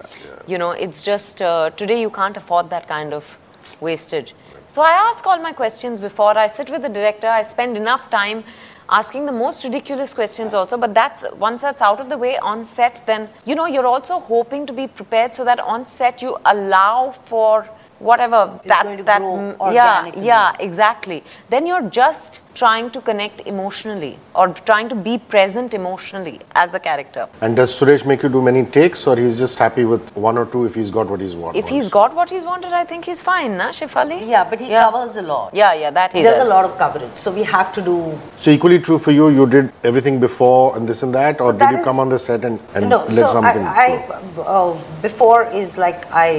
You 0.45 0.57
know, 0.57 0.71
it's 0.71 1.01
just 1.03 1.41
uh, 1.41 1.69
today 1.69 2.01
you 2.01 2.09
can't 2.09 2.35
afford 2.35 2.69
that 2.71 2.87
kind 2.89 3.13
of 3.13 3.37
wastage. 3.79 4.35
So 4.67 4.81
I 4.81 4.91
ask 4.91 5.25
all 5.25 5.39
my 5.39 5.53
questions 5.53 5.99
before. 6.01 6.37
I 6.37 6.47
sit 6.47 6.69
with 6.69 6.81
the 6.81 6.89
director. 6.89 7.27
I 7.27 7.43
spend 7.43 7.77
enough 7.77 8.09
time 8.09 8.43
asking 8.89 9.25
the 9.25 9.31
most 9.31 9.63
ridiculous 9.63 10.13
questions 10.13 10.53
also. 10.53 10.77
But 10.77 10.93
that's 10.93 11.25
once 11.37 11.61
that's 11.61 11.81
out 11.81 11.99
of 11.99 12.09
the 12.09 12.17
way 12.17 12.37
on 12.37 12.65
set, 12.65 13.03
then 13.05 13.29
you 13.45 13.55
know 13.55 13.65
you're 13.65 13.87
also 13.87 14.19
hoping 14.19 14.65
to 14.65 14.73
be 14.73 14.87
prepared 14.87 15.35
so 15.35 15.45
that 15.45 15.59
on 15.59 15.85
set 15.85 16.21
you 16.21 16.37
allow 16.45 17.11
for 17.11 17.67
whatever 17.99 18.59
It's 18.63 18.67
that 18.69 18.83
going 18.83 18.97
to 18.97 19.03
that 19.03 19.19
grow 19.19 19.71
yeah 19.71 20.09
yeah 20.15 20.55
exactly 20.59 21.21
then 21.49 21.67
you're 21.67 21.89
just 21.89 22.41
trying 22.61 22.87
to 22.95 23.01
connect 23.09 23.41
emotionally 23.51 24.13
or 24.35 24.45
trying 24.69 24.87
to 24.93 24.95
be 25.07 25.17
present 25.33 25.73
emotionally 25.79 26.37
as 26.63 26.73
a 26.73 26.79
character 26.87 27.23
And 27.41 27.55
does 27.59 27.71
Suresh 27.79 28.05
make 28.11 28.23
you 28.23 28.29
do 28.29 28.41
many 28.41 28.63
takes, 28.77 29.05
or 29.07 29.15
he's 29.17 29.37
just 29.43 29.57
happy 29.65 29.85
with 29.91 30.09
one 30.15 30.37
or 30.41 30.45
two 30.53 30.65
if 30.69 30.75
he's 30.75 30.91
got 30.97 31.07
what 31.13 31.21
he's 31.21 31.35
wanted? 31.35 31.59
if 31.63 31.69
he's 31.75 31.89
got 31.97 32.13
what 32.19 32.29
he's 32.35 32.43
wanted 32.51 32.73
i 32.81 32.83
think 32.91 33.05
he's 33.11 33.21
fine 33.31 33.57
na 33.61 33.69
Shefali 33.79 34.17
Yeah, 34.33 34.43
but 34.53 34.59
he 34.65 34.69
covers 34.69 35.15
a 35.23 35.25
lot. 35.31 35.53
yeah 35.61 35.73
yeah 35.83 35.91
that 35.99 36.13
he, 36.13 36.19
He 36.19 36.23
does 36.29 36.37
does 36.39 36.49
a 36.49 36.53
lot 36.55 36.65
of 36.69 36.73
coverage, 36.81 37.15
so 37.23 37.31
we 37.39 37.43
have 37.55 37.69
to 37.77 37.81
do. 37.89 37.95
So 38.43 38.51
equally 38.57 38.79
true 38.87 38.97
for 39.05 39.11
you. 39.19 39.25
You 39.37 39.45
did 39.55 39.71
everything 39.89 40.19
before 40.25 40.63
and 40.77 40.87
this 40.91 41.01
and 41.07 41.13
that, 41.19 41.41
or 41.45 41.47
So 41.47 41.51
did 41.53 41.61
that 41.61 41.71
you 41.75 41.79
is- 41.79 41.85
come 41.89 41.99
on 42.03 42.09
the 42.13 42.19
set 42.25 42.45
and, 42.49 42.59
and 42.75 42.89
no, 42.93 42.99
let 43.05 43.13
so 43.23 43.27
something? 43.37 43.65
I, 43.85 43.87
flow? 44.35 44.43
I 44.43 44.57
uh, 44.57 45.01
before 45.07 45.39
is 45.63 45.77
like 45.85 46.05
I 46.23 46.29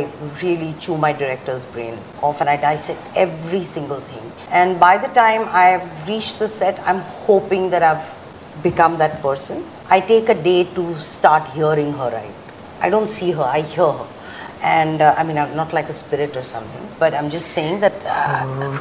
really 0.43 0.71
chew 0.87 0.97
my 1.07 1.13
director's 1.23 1.65
brain 1.77 1.97
off 2.29 2.41
and 2.45 2.49
I 2.55 2.57
dissect 2.69 3.01
every 3.27 3.63
single 3.75 4.01
thing. 4.13 4.27
And 4.61 4.81
by 4.81 4.95
the 5.07 5.09
time 5.23 5.43
I've 5.65 5.87
reached 6.11 6.39
the 6.39 6.49
set, 6.49 6.79
I'm 6.89 7.01
hoping 7.27 7.71
that 7.71 7.83
I've 7.83 8.09
become 8.63 8.99
that 8.99 9.23
person. 9.23 9.65
I 9.89 10.01
take 10.01 10.29
a 10.29 10.39
day 10.51 10.65
to 10.77 10.85
start 11.01 11.49
hearing 11.57 11.93
her 12.01 12.11
right. 12.11 12.35
I 12.81 12.91
don't 12.91 13.09
see 13.09 13.31
her, 13.33 13.49
I 13.59 13.61
hear 13.63 13.91
her. 14.01 14.07
And 14.63 15.01
uh, 15.01 15.15
I 15.17 15.23
mean, 15.25 15.39
I'm 15.39 15.57
not 15.57 15.73
like 15.73 15.89
a 15.89 15.93
spirit 15.93 16.37
or 16.37 16.45
something, 16.45 16.87
but 16.99 17.15
I'm 17.15 17.31
just 17.31 17.53
saying 17.53 17.81
that. 17.81 17.97
Uh, 18.05 18.77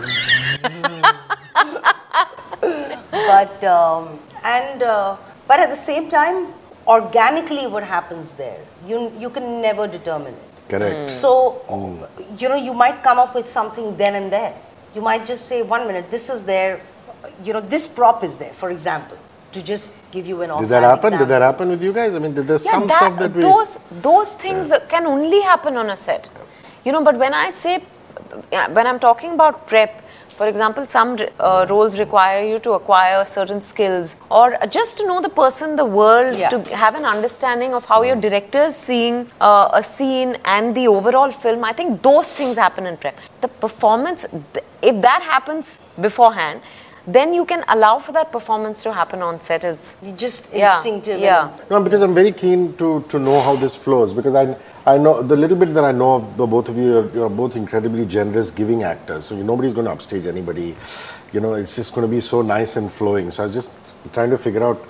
but 3.31 3.63
um, 3.63 4.19
and 4.43 4.83
uh, 4.83 5.15
but 5.47 5.59
at 5.59 5.69
the 5.69 5.81
same 5.89 6.09
time, 6.09 6.47
organically, 6.85 7.65
what 7.67 7.83
happens 7.83 8.33
there, 8.33 8.59
you 8.85 9.13
you 9.17 9.29
can 9.29 9.61
never 9.61 9.87
determine 9.87 10.33
it. 10.33 10.49
Correct. 10.69 11.05
So, 11.07 11.33
you 12.37 12.47
know, 12.47 12.55
you 12.55 12.73
might 12.73 13.01
come 13.01 13.17
up 13.17 13.33
with 13.33 13.47
something 13.47 13.97
then 13.97 14.15
and 14.15 14.31
there. 14.31 14.53
You 14.93 15.01
might 15.01 15.25
just 15.25 15.47
say, 15.47 15.61
one 15.63 15.87
minute, 15.87 16.11
this 16.11 16.29
is 16.29 16.45
there, 16.45 16.79
you 17.43 17.53
know, 17.53 17.61
this 17.61 17.87
prop 17.87 18.23
is 18.23 18.39
there, 18.39 18.53
for 18.53 18.69
example, 18.71 19.17
to 19.51 19.63
just 19.63 19.91
give 20.11 20.27
you 20.27 20.41
an 20.41 20.49
Did 20.59 20.69
that 20.69 20.83
happen? 20.83 21.17
Did 21.17 21.27
that 21.27 21.41
happen 21.41 21.69
with 21.69 21.81
you 21.83 21.93
guys? 21.93 22.15
I 22.15 22.19
mean, 22.19 22.33
did 22.33 22.45
there 22.47 22.57
yeah, 22.63 22.71
some 22.71 22.87
that, 22.87 22.95
stuff 22.97 23.19
that 23.19 23.33
we? 23.33 23.41
those 23.41 23.79
those 24.01 24.35
things 24.37 24.71
can 24.87 25.05
only 25.05 25.41
happen 25.41 25.77
on 25.77 25.89
a 25.89 25.97
set 25.97 26.29
you 26.85 26.91
know 26.91 27.03
but 27.03 27.17
when 27.17 27.33
i 27.33 27.49
say 27.49 27.79
when 28.77 28.87
i'm 28.87 28.99
talking 28.99 29.33
about 29.33 29.67
prep 29.67 30.01
for 30.29 30.47
example 30.47 30.85
some 30.87 31.17
uh, 31.39 31.65
roles 31.69 31.99
require 31.99 32.41
you 32.51 32.57
to 32.59 32.71
acquire 32.71 33.25
certain 33.25 33.61
skills 33.61 34.15
or 34.31 34.57
just 34.69 34.97
to 34.97 35.05
know 35.05 35.19
the 35.19 35.33
person 35.41 35.75
the 35.75 35.85
world 35.85 36.35
Yeah. 36.35 36.49
to 36.49 36.75
have 36.83 36.95
an 36.95 37.05
understanding 37.05 37.73
of 37.73 37.85
how 37.85 38.01
your 38.03 38.15
director 38.15 38.63
is 38.71 38.77
seeing 38.77 39.27
uh, 39.41 39.69
a 39.73 39.83
scene 39.83 40.37
and 40.45 40.73
the 40.79 40.87
overall 40.87 41.31
film 41.31 41.65
i 41.71 41.73
think 41.73 42.01
those 42.01 42.31
things 42.31 42.55
happen 42.65 42.85
in 42.85 42.95
prep 42.97 43.19
the 43.41 43.49
performance 43.65 44.25
if 44.81 45.01
that 45.01 45.21
happens 45.33 45.77
beforehand 45.99 46.61
then 47.15 47.33
you 47.33 47.43
can 47.45 47.63
allow 47.73 47.97
for 47.99 48.11
that 48.11 48.31
performance 48.31 48.83
to 48.83 48.91
happen 48.93 49.21
on 49.21 49.39
set 49.39 49.63
as 49.63 49.93
just 50.15 50.53
Yeah, 50.53 50.75
instinctive. 50.75 51.19
yeah. 51.19 51.49
and- 51.49 51.69
No, 51.69 51.79
because 51.81 52.01
I'm 52.01 52.13
very 52.13 52.31
keen 52.31 52.75
to, 52.77 53.01
to 53.09 53.19
know 53.19 53.39
how 53.39 53.55
this 53.55 53.75
flows. 53.75 54.13
Because 54.13 54.35
I 54.35 54.55
I 54.85 54.97
know 54.97 55.21
the 55.21 55.35
little 55.35 55.57
bit 55.57 55.73
that 55.75 55.83
I 55.83 55.91
know 55.91 56.11
of 56.15 56.37
the 56.37 56.45
both 56.47 56.69
of 56.69 56.77
you, 56.77 56.85
you're, 56.93 57.09
you're 57.15 57.29
both 57.29 57.55
incredibly 57.55 58.05
generous, 58.05 58.51
giving 58.51 58.83
actors. 58.83 59.25
So 59.25 59.35
you, 59.35 59.43
nobody's 59.43 59.73
going 59.73 59.85
to 59.85 59.91
upstage 59.91 60.25
anybody. 60.25 60.75
You 61.31 61.39
know, 61.39 61.53
it's 61.53 61.75
just 61.75 61.93
going 61.93 62.07
to 62.07 62.11
be 62.17 62.21
so 62.21 62.41
nice 62.41 62.75
and 62.75 62.91
flowing. 62.91 63.29
So 63.31 63.43
I 63.43 63.45
was 63.47 63.55
just 63.55 63.71
trying 64.13 64.31
to 64.31 64.37
figure 64.37 64.63
out 64.63 64.83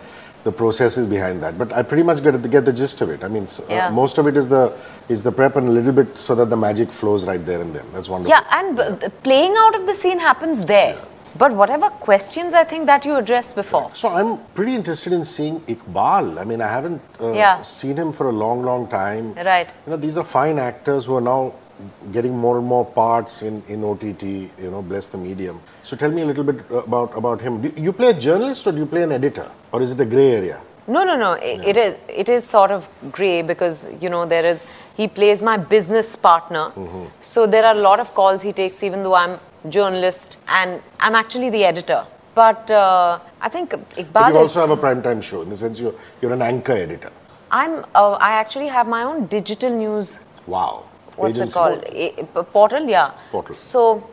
the 0.45 0.51
processes 0.53 1.05
behind 1.05 1.43
that. 1.43 1.57
But 1.57 1.73
I 1.73 1.81
pretty 1.81 2.03
much 2.03 2.23
get 2.23 2.41
get 2.49 2.63
the 2.65 2.71
gist 2.81 3.01
of 3.01 3.09
it. 3.09 3.23
I 3.23 3.27
mean, 3.27 3.43
s- 3.43 3.59
uh, 3.69 3.91
most 3.91 4.17
of 4.17 4.25
it 4.27 4.37
is 4.37 4.47
the 4.47 4.63
is 5.09 5.21
the 5.21 5.31
prep 5.39 5.57
and 5.57 5.67
a 5.67 5.71
little 5.71 5.91
bit 6.01 6.15
so 6.17 6.33
that 6.35 6.49
the 6.49 6.55
magic 6.67 6.91
flows 6.99 7.25
right 7.31 7.45
there 7.45 7.59
and 7.61 7.75
then. 7.75 7.85
That's 7.93 8.07
wonderful. 8.09 8.35
Yeah, 8.35 8.57
and 8.59 8.77
b- 8.77 8.89
the 9.05 9.09
playing 9.29 9.55
out 9.57 9.75
of 9.75 9.85
the 9.85 9.93
scene 9.93 10.19
happens 10.19 10.65
there. 10.65 10.95
But 11.41 11.53
whatever 11.59 11.89
questions 12.05 12.53
I 12.53 12.63
think 12.71 12.85
that 12.87 13.05
you 13.05 13.15
addressed 13.15 13.55
before. 13.55 13.89
So 13.93 14.09
I'm 14.09 14.37
pretty 14.55 14.75
interested 14.75 15.13
in 15.13 15.23
seeing 15.25 15.59
Iqbal. 15.73 16.39
I 16.41 16.43
mean, 16.43 16.61
I 16.61 16.67
haven't 16.67 17.01
uh, 17.21 17.31
Yeah. 17.31 17.61
seen 17.61 17.95
him 17.95 18.11
for 18.19 18.27
a 18.29 18.35
long, 18.43 18.61
long 18.69 18.87
time. 18.87 19.33
Right. 19.51 19.73
You 19.85 19.91
know, 19.91 19.97
these 20.05 20.17
are 20.17 20.25
fine 20.25 20.59
actors 20.59 21.05
who 21.07 21.15
are 21.15 21.25
now 21.33 21.53
getting 22.11 22.35
more 22.37 22.57
and 22.57 22.67
more 22.67 22.83
parts 22.85 23.41
in, 23.41 23.63
in 23.69 23.85
OTT. 23.85 24.23
You 24.63 24.71
know, 24.71 24.81
bless 24.81 25.07
the 25.07 25.17
medium. 25.17 25.61
So 25.83 25.95
tell 25.95 26.11
me 26.11 26.23
a 26.23 26.25
little 26.31 26.43
bit 26.43 26.59
about 26.83 27.15
about 27.25 27.39
him. 27.47 27.61
Do 27.61 27.71
you 27.87 27.93
play 27.93 28.09
a 28.09 28.19
journalist 28.27 28.67
or 28.67 28.73
do 28.73 28.79
you 28.79 28.89
play 28.97 29.03
an 29.03 29.13
editor, 29.21 29.47
or 29.71 29.81
is 29.81 29.93
it 29.97 30.01
a 30.01 30.05
grey 30.15 30.31
area? 30.41 30.59
No, 30.95 31.03
no, 31.09 31.15
no. 31.25 31.31
i- 31.49 31.59
It 31.71 31.77
is. 31.77 31.95
It 32.23 32.29
is 32.35 32.43
sort 32.55 32.71
of 32.77 32.89
grey 33.17 33.41
because 33.53 33.85
you 34.01 34.09
know 34.15 34.25
there 34.25 34.45
is. 34.53 34.65
He 34.97 35.07
plays 35.19 35.41
my 35.51 35.55
business 35.75 36.09
partner, 36.29 36.65
Mm-hmm. 36.75 37.05
so 37.21 37.47
there 37.55 37.63
are 37.69 37.75
a 37.75 37.83
lot 37.89 37.99
of 38.05 38.13
calls 38.19 38.43
he 38.49 38.51
takes, 38.63 38.83
even 38.89 39.03
though 39.07 39.15
I'm 39.23 39.39
journalist 39.67 40.37
and 40.47 40.81
I'm 40.99 41.15
actually 41.15 41.49
the 41.49 41.65
editor. 41.65 42.05
But 42.35 42.69
uh, 42.71 43.19
I 43.41 43.49
think 43.49 43.71
Iqbal 43.71 44.29
you 44.31 44.37
also 44.37 44.61
have 44.61 44.69
a 44.71 44.77
primetime 44.77 45.21
show 45.21 45.41
in 45.41 45.49
the 45.49 45.55
sense 45.55 45.79
you're 45.79 45.95
you're 46.21 46.33
an 46.33 46.41
anchor 46.41 46.73
editor. 46.73 47.11
I'm. 47.51 47.83
Uh, 47.95 48.11
I 48.13 48.31
actually 48.33 48.67
have 48.67 48.87
my 48.87 49.03
own 49.03 49.25
digital 49.25 49.71
news. 49.75 50.19
Wow. 50.47 50.83
What's 51.15 51.39
Agency. 51.39 51.51
it 51.51 51.53
called? 51.53 51.83
I- 51.91 52.39
I- 52.39 52.43
portal, 52.43 52.83
yeah. 52.87 53.11
Portal. 53.31 53.55
So 53.55 54.07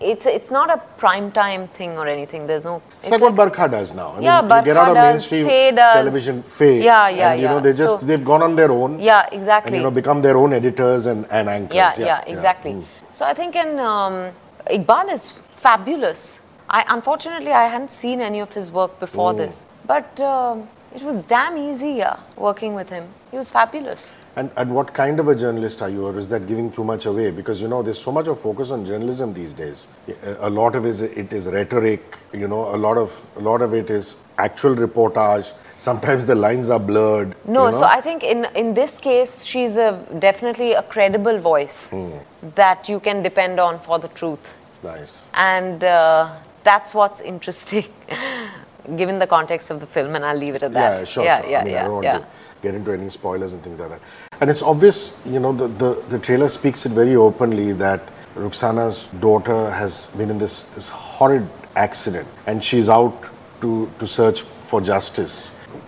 it's 0.00 0.26
it's 0.26 0.50
not 0.50 0.68
a 0.70 0.76
prime 0.98 1.30
time 1.32 1.68
thing 1.68 1.96
or 1.96 2.06
anything. 2.06 2.46
There's 2.46 2.64
no. 2.64 2.82
It's, 2.98 3.10
like, 3.10 3.20
what 3.22 3.34
Barkha 3.34 3.70
does 3.70 3.94
now. 3.94 4.10
I 4.16 4.20
Yeah, 4.20 4.40
mean, 4.42 4.50
you 4.58 4.62
get 4.64 4.76
out 4.76 4.88
Barkha 4.88 4.90
of 4.90 4.94
does, 4.96 5.12
mainstream 5.14 5.46
Faye 5.46 5.70
does. 5.72 5.94
television, 6.04 6.42
Faye, 6.42 6.82
Yeah, 6.82 7.08
yeah, 7.08 7.30
and, 7.32 7.40
you 7.40 7.46
know, 7.48 7.54
yeah. 7.54 7.60
they 7.60 7.72
just 7.72 8.00
So- 8.00 8.06
they've 8.06 8.24
gone 8.24 8.42
on 8.42 8.56
their 8.56 8.70
own. 8.72 8.98
Yeah, 8.98 9.24
and 9.24 9.32
exactly. 9.32 9.76
you 9.78 9.82
know 9.84 9.90
become 9.90 10.20
their 10.20 10.36
own 10.36 10.52
editors 10.52 11.06
and, 11.06 11.26
and 11.30 11.48
anchors. 11.48 11.76
yeah, 11.76 11.94
yeah, 11.98 12.24
exactly. 12.26 12.72
Mm. 12.72 12.84
So 13.12 13.24
I 13.24 13.32
think 13.34 13.56
in 13.56 13.78
um, 13.78 14.32
Iqbal 14.70 15.12
is 15.12 15.30
fabulous. 15.30 16.38
I 16.68 16.84
unfortunately 16.88 17.52
I 17.52 17.66
hadn't 17.66 17.90
seen 17.90 18.20
any 18.20 18.40
of 18.40 18.54
his 18.54 18.70
work 18.70 19.00
before 19.00 19.34
this, 19.34 19.66
but 19.86 20.20
um, 20.20 20.68
it 20.94 21.02
was 21.02 21.24
damn 21.24 21.56
easy 21.58 21.92
yeah, 21.92 22.18
working 22.36 22.74
with 22.74 22.90
him. 22.90 23.08
He 23.30 23.36
was 23.36 23.50
fabulous. 23.50 24.14
And 24.36 24.50
and 24.56 24.72
what 24.74 24.92
kind 24.94 25.18
of 25.18 25.28
a 25.28 25.34
journalist 25.34 25.82
are 25.82 25.88
you, 25.88 26.06
or 26.06 26.16
is 26.18 26.28
that 26.28 26.46
giving 26.46 26.70
too 26.70 26.84
much 26.84 27.06
away? 27.06 27.30
Because 27.32 27.60
you 27.60 27.68
know 27.68 27.82
there's 27.82 28.00
so 28.00 28.12
much 28.12 28.28
of 28.28 28.40
focus 28.40 28.70
on 28.70 28.86
journalism 28.86 29.34
these 29.34 29.52
days. 29.52 29.88
A 30.08 30.48
a 30.48 30.50
lot 30.50 30.76
of 30.76 30.86
it 30.86 30.90
is, 30.90 31.02
it 31.02 31.32
is 31.32 31.48
rhetoric. 31.48 32.18
You 32.32 32.46
know, 32.46 32.62
a 32.74 32.78
lot 32.86 32.98
of 32.98 33.18
a 33.36 33.40
lot 33.40 33.62
of 33.62 33.74
it 33.74 33.90
is 33.90 34.16
actual 34.38 34.76
reportage. 34.76 35.52
Sometimes 35.80 36.26
the 36.26 36.34
lines 36.34 36.68
are 36.68 36.78
blurred. 36.78 37.34
No, 37.46 37.66
you 37.66 37.72
know? 37.72 37.78
so 37.80 37.84
I 37.86 38.00
think 38.06 38.22
in 38.22 38.44
in 38.62 38.74
this 38.74 38.98
case 38.98 39.44
she's 39.50 39.76
a 39.78 39.90
definitely 40.26 40.72
a 40.80 40.82
credible 40.94 41.38
voice 41.38 41.78
Hmm. 41.90 42.18
that 42.62 42.88
you 42.92 43.00
can 43.00 43.22
depend 43.28 43.58
on 43.68 43.78
for 43.86 43.98
the 43.98 44.08
truth. 44.22 44.50
nice. 44.82 45.14
and 45.34 45.82
uh, 45.84 46.28
that's 46.68 46.92
what's 46.98 47.20
interesting 47.30 47.84
given 49.00 49.18
the 49.22 49.26
context 49.32 49.70
of 49.74 49.78
the 49.82 49.88
film 49.96 50.14
and 50.18 50.24
i'll 50.28 50.40
leave 50.44 50.54
it 50.58 50.62
at 50.68 50.72
that 50.78 50.98
Yeah, 50.98 51.04
sure, 51.14 51.24
yeah 51.24 51.40
sure. 51.40 51.50
yeah 51.50 51.60
I 51.60 51.64
mean, 51.64 51.72
yeah, 51.74 51.80
I 51.80 51.84
don't 51.88 51.94
want 51.98 52.04
yeah. 52.10 52.18
to 52.18 52.26
get 52.62 52.74
into 52.78 52.92
any 52.98 53.08
spoilers 53.16 53.52
and 53.54 53.62
things 53.66 53.78
like 53.82 53.90
that. 53.94 54.00
And 54.40 54.50
it's 54.54 54.62
obvious, 54.72 54.98
you 55.34 55.40
know, 55.44 55.52
the, 55.62 55.68
the, 55.82 55.90
the 56.14 56.18
trailer 56.18 56.48
speaks 56.48 56.86
it 56.86 56.92
very 57.02 57.16
openly 57.26 57.68
that 57.84 58.00
Ruxana's 58.36 58.98
daughter 59.28 59.60
has 59.82 60.06
been 60.22 60.30
in 60.30 60.38
this, 60.38 60.64
this 60.76 60.88
horrid 60.88 61.46
accident 61.76 62.28
and 62.46 62.64
she's 62.72 62.88
out 62.88 63.16
to, 63.62 63.70
to 63.98 64.06
search 64.06 64.40
for 64.70 64.80
justice. 64.80 65.36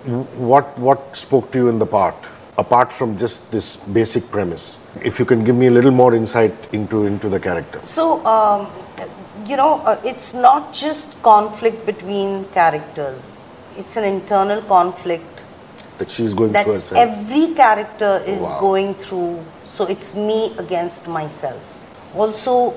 What, 0.04 0.76
what 0.78 1.16
spoke 1.16 1.50
to 1.52 1.58
you 1.58 1.68
in 1.68 1.78
the 1.78 1.86
part, 1.86 2.14
apart 2.58 2.90
from 2.92 3.16
just 3.16 3.50
this 3.52 3.76
basic 3.76 4.28
premise? 4.30 4.78
If 5.04 5.18
you 5.18 5.24
can 5.24 5.44
give 5.44 5.54
me 5.56 5.68
a 5.68 5.70
little 5.70 5.92
more 5.92 6.14
insight 6.14 6.54
into, 6.72 7.06
into 7.06 7.28
the 7.28 7.38
character. 7.38 7.80
So, 7.82 8.24
um, 8.26 8.68
you 9.46 9.56
know, 9.56 9.80
uh, 9.80 10.00
it's 10.04 10.34
not 10.34 10.72
just 10.72 11.20
conflict 11.22 11.86
between 11.86 12.44
characters, 12.46 13.54
it's 13.76 13.96
an 13.96 14.04
internal 14.04 14.60
conflict 14.62 15.24
That 15.98 16.10
she's 16.10 16.34
going 16.34 16.52
that 16.52 16.64
through 16.64 16.74
herself. 16.74 16.98
every 17.00 17.54
character 17.54 18.22
is 18.26 18.40
Wow. 18.40 18.58
going 18.60 18.94
through. 18.94 19.44
So, 19.64 19.86
it's 19.86 20.14
me 20.16 20.54
against 20.58 21.06
myself. 21.08 21.80
Also, 22.16 22.74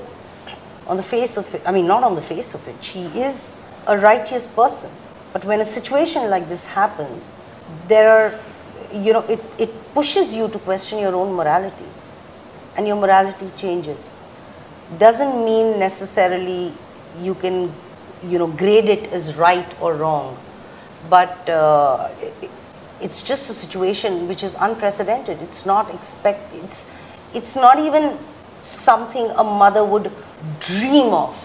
on 0.87 0.97
the 0.97 1.03
face 1.03 1.37
of 1.37 1.53
it, 1.55 1.61
I 1.65 1.71
mean, 1.71 1.87
not 1.87 2.03
on 2.03 2.13
the 2.15 2.21
face 2.21 2.53
of 2.53 2.65
it, 2.67 2.75
she 2.81 3.01
is 3.19 3.57
a 3.87 3.97
righteous 3.97 4.45
person. 4.47 4.91
But 5.35 5.43
when 5.43 5.59
a 5.59 5.65
situation 5.65 6.29
like 6.29 6.47
this 6.47 6.65
happens, 6.65 7.29
there 7.89 8.09
are, 8.09 8.39
you 8.93 9.11
know, 9.11 9.23
it, 9.27 9.41
it 9.59 9.93
pushes 9.93 10.33
you 10.33 10.47
to 10.47 10.59
question 10.59 10.99
your 10.99 11.13
own 11.13 11.35
morality. 11.35 11.85
And 12.77 12.87
your 12.87 12.95
morality 12.95 13.49
changes. 13.57 14.15
Doesn't 14.97 15.43
mean 15.43 15.77
necessarily 15.77 16.71
you 17.21 17.35
can, 17.35 17.73
you 18.25 18.39
know, 18.39 18.47
grade 18.47 18.85
it 18.85 19.11
as 19.11 19.35
right 19.35 19.67
or 19.81 19.95
wrong. 19.95 20.37
But 21.09 21.49
uh, 21.49 22.09
it- 22.21 22.51
it's 23.01 23.21
just 23.21 23.49
a 23.49 23.53
situation 23.53 24.27
which 24.29 24.41
is 24.41 24.55
unprecedented. 24.61 25.41
It's 25.41 25.65
not 25.65 25.93
expect. 25.93 26.53
It's 26.63 26.89
it's 27.33 27.55
not 27.57 27.77
even 27.79 28.17
something 28.55 29.25
a 29.31 29.43
mother 29.43 29.83
would 29.83 30.09
dream 30.61 31.13
of 31.13 31.35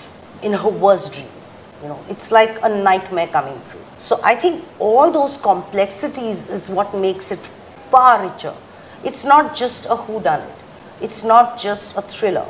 in 0.42 0.52
her 0.52 0.68
worst 0.70 1.12
dreams. 1.12 1.59
You 1.82 1.88
know, 1.88 1.99
it's 2.09 2.30
like 2.30 2.56
a 2.62 2.68
nightmare 2.68 3.26
coming 3.26 3.61
true. 3.73 3.80
So 4.00 4.19
I 4.25 4.35
think 4.35 4.64
all 4.78 5.12
those 5.12 5.37
complexities 5.37 6.49
is 6.49 6.71
what 6.71 6.95
makes 6.95 7.30
it 7.30 7.38
far 7.90 8.23
richer. 8.26 8.54
It's 9.04 9.26
not 9.26 9.54
just 9.54 9.85
a 9.87 9.95
whodunit. 9.95 10.50
It's 11.02 11.23
not 11.23 11.59
just 11.59 11.99
a 11.99 12.02
thriller. 12.02 12.47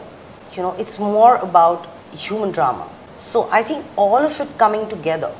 You 0.54 0.62
know, 0.62 0.76
it's 0.78 1.00
more 1.00 1.36
about 1.36 1.88
human 2.12 2.52
drama. 2.52 2.88
So 3.16 3.50
I 3.50 3.64
think 3.64 3.84
all 3.96 4.18
of 4.18 4.40
it 4.40 4.56
coming 4.58 4.88
together. 4.88 5.32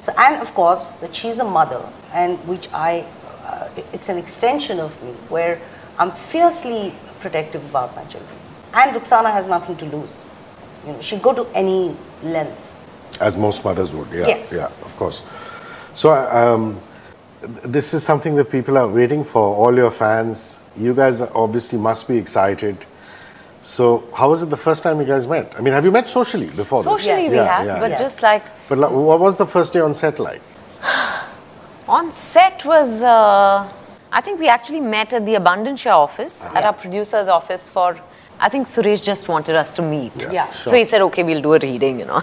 So 0.00 0.12
and 0.16 0.40
of 0.40 0.54
course 0.54 0.92
that 1.02 1.14
she's 1.14 1.40
a 1.40 1.44
mother, 1.44 1.82
and 2.12 2.38
which 2.46 2.68
I, 2.72 3.04
uh, 3.44 3.68
it's 3.92 4.08
an 4.08 4.16
extension 4.16 4.78
of 4.78 5.02
me 5.02 5.10
where 5.28 5.60
I'm 5.98 6.12
fiercely 6.12 6.94
protective 7.18 7.64
about 7.64 7.96
my 7.96 8.04
children. 8.04 8.38
And 8.74 8.94
Ruxana 8.94 9.32
has 9.32 9.48
nothing 9.48 9.76
to 9.78 9.86
lose. 9.86 10.28
You 10.86 10.92
know, 10.92 11.00
she'd 11.00 11.20
go 11.20 11.34
to 11.34 11.46
any 11.52 11.96
length. 12.22 12.77
As 13.20 13.36
most 13.36 13.64
mothers 13.64 13.94
would, 13.94 14.08
yeah, 14.12 14.26
Yes. 14.28 14.52
yeah, 14.52 14.66
of 14.84 14.96
course. 14.96 15.22
So, 15.94 16.10
um, 16.12 16.80
this 17.64 17.92
is 17.94 18.02
something 18.04 18.34
that 18.36 18.50
people 18.50 18.76
are 18.78 18.88
waiting 18.88 19.24
for. 19.24 19.42
All 19.56 19.74
your 19.74 19.90
fans, 19.90 20.60
you 20.76 20.94
guys 20.94 21.20
obviously 21.20 21.78
must 21.78 22.06
be 22.08 22.16
excited. 22.16 22.76
So, 23.62 24.04
how 24.14 24.30
was 24.30 24.42
it 24.42 24.50
the 24.50 24.56
first 24.56 24.82
time 24.84 25.00
you 25.00 25.06
guys 25.06 25.26
met? 25.26 25.52
I 25.58 25.60
mean, 25.60 25.74
have 25.74 25.84
you 25.84 25.90
met 25.90 26.08
socially 26.08 26.46
before? 26.50 26.82
socially 26.82 27.22
Yes. 27.24 27.30
we 27.30 27.36
Yeah, 27.36 27.44
have 27.56 27.66
yeah, 27.66 27.80
but 27.80 27.90
Yes. 27.90 27.98
just 28.00 28.22
like 28.22 28.42
But 28.68 28.78
like, 28.78 28.90
what 28.92 29.18
was 29.18 29.36
the 29.36 29.46
first 29.46 29.72
day 29.72 29.80
on 29.80 29.94
set 29.94 30.18
like? 30.20 30.40
on 31.88 32.12
set 32.12 32.64
was 32.64 33.02
uh, 33.02 33.66
i 34.12 34.20
think 34.20 34.38
we 34.38 34.48
actually 34.48 34.80
met 34.80 35.12
at 35.12 35.24
the 35.24 35.34
abundantia 35.34 35.90
office 35.92 36.46
at 36.54 36.62
our 36.64 36.72
producer's 36.72 37.28
office 37.28 37.66
for 37.68 37.96
i 38.40 38.48
think 38.48 38.66
suresh 38.66 39.02
just 39.02 39.26
wanted 39.28 39.56
us 39.56 39.72
to 39.74 39.82
meet 39.82 40.26
Yeah. 40.30 40.46
Sure. 40.50 40.70
so 40.70 40.76
he 40.76 40.84
said 40.84 41.00
okay 41.08 41.22
we'll 41.22 41.40
do 41.42 41.54
a 41.54 41.58
reading 41.58 41.98
you 42.00 42.04
know 42.06 42.22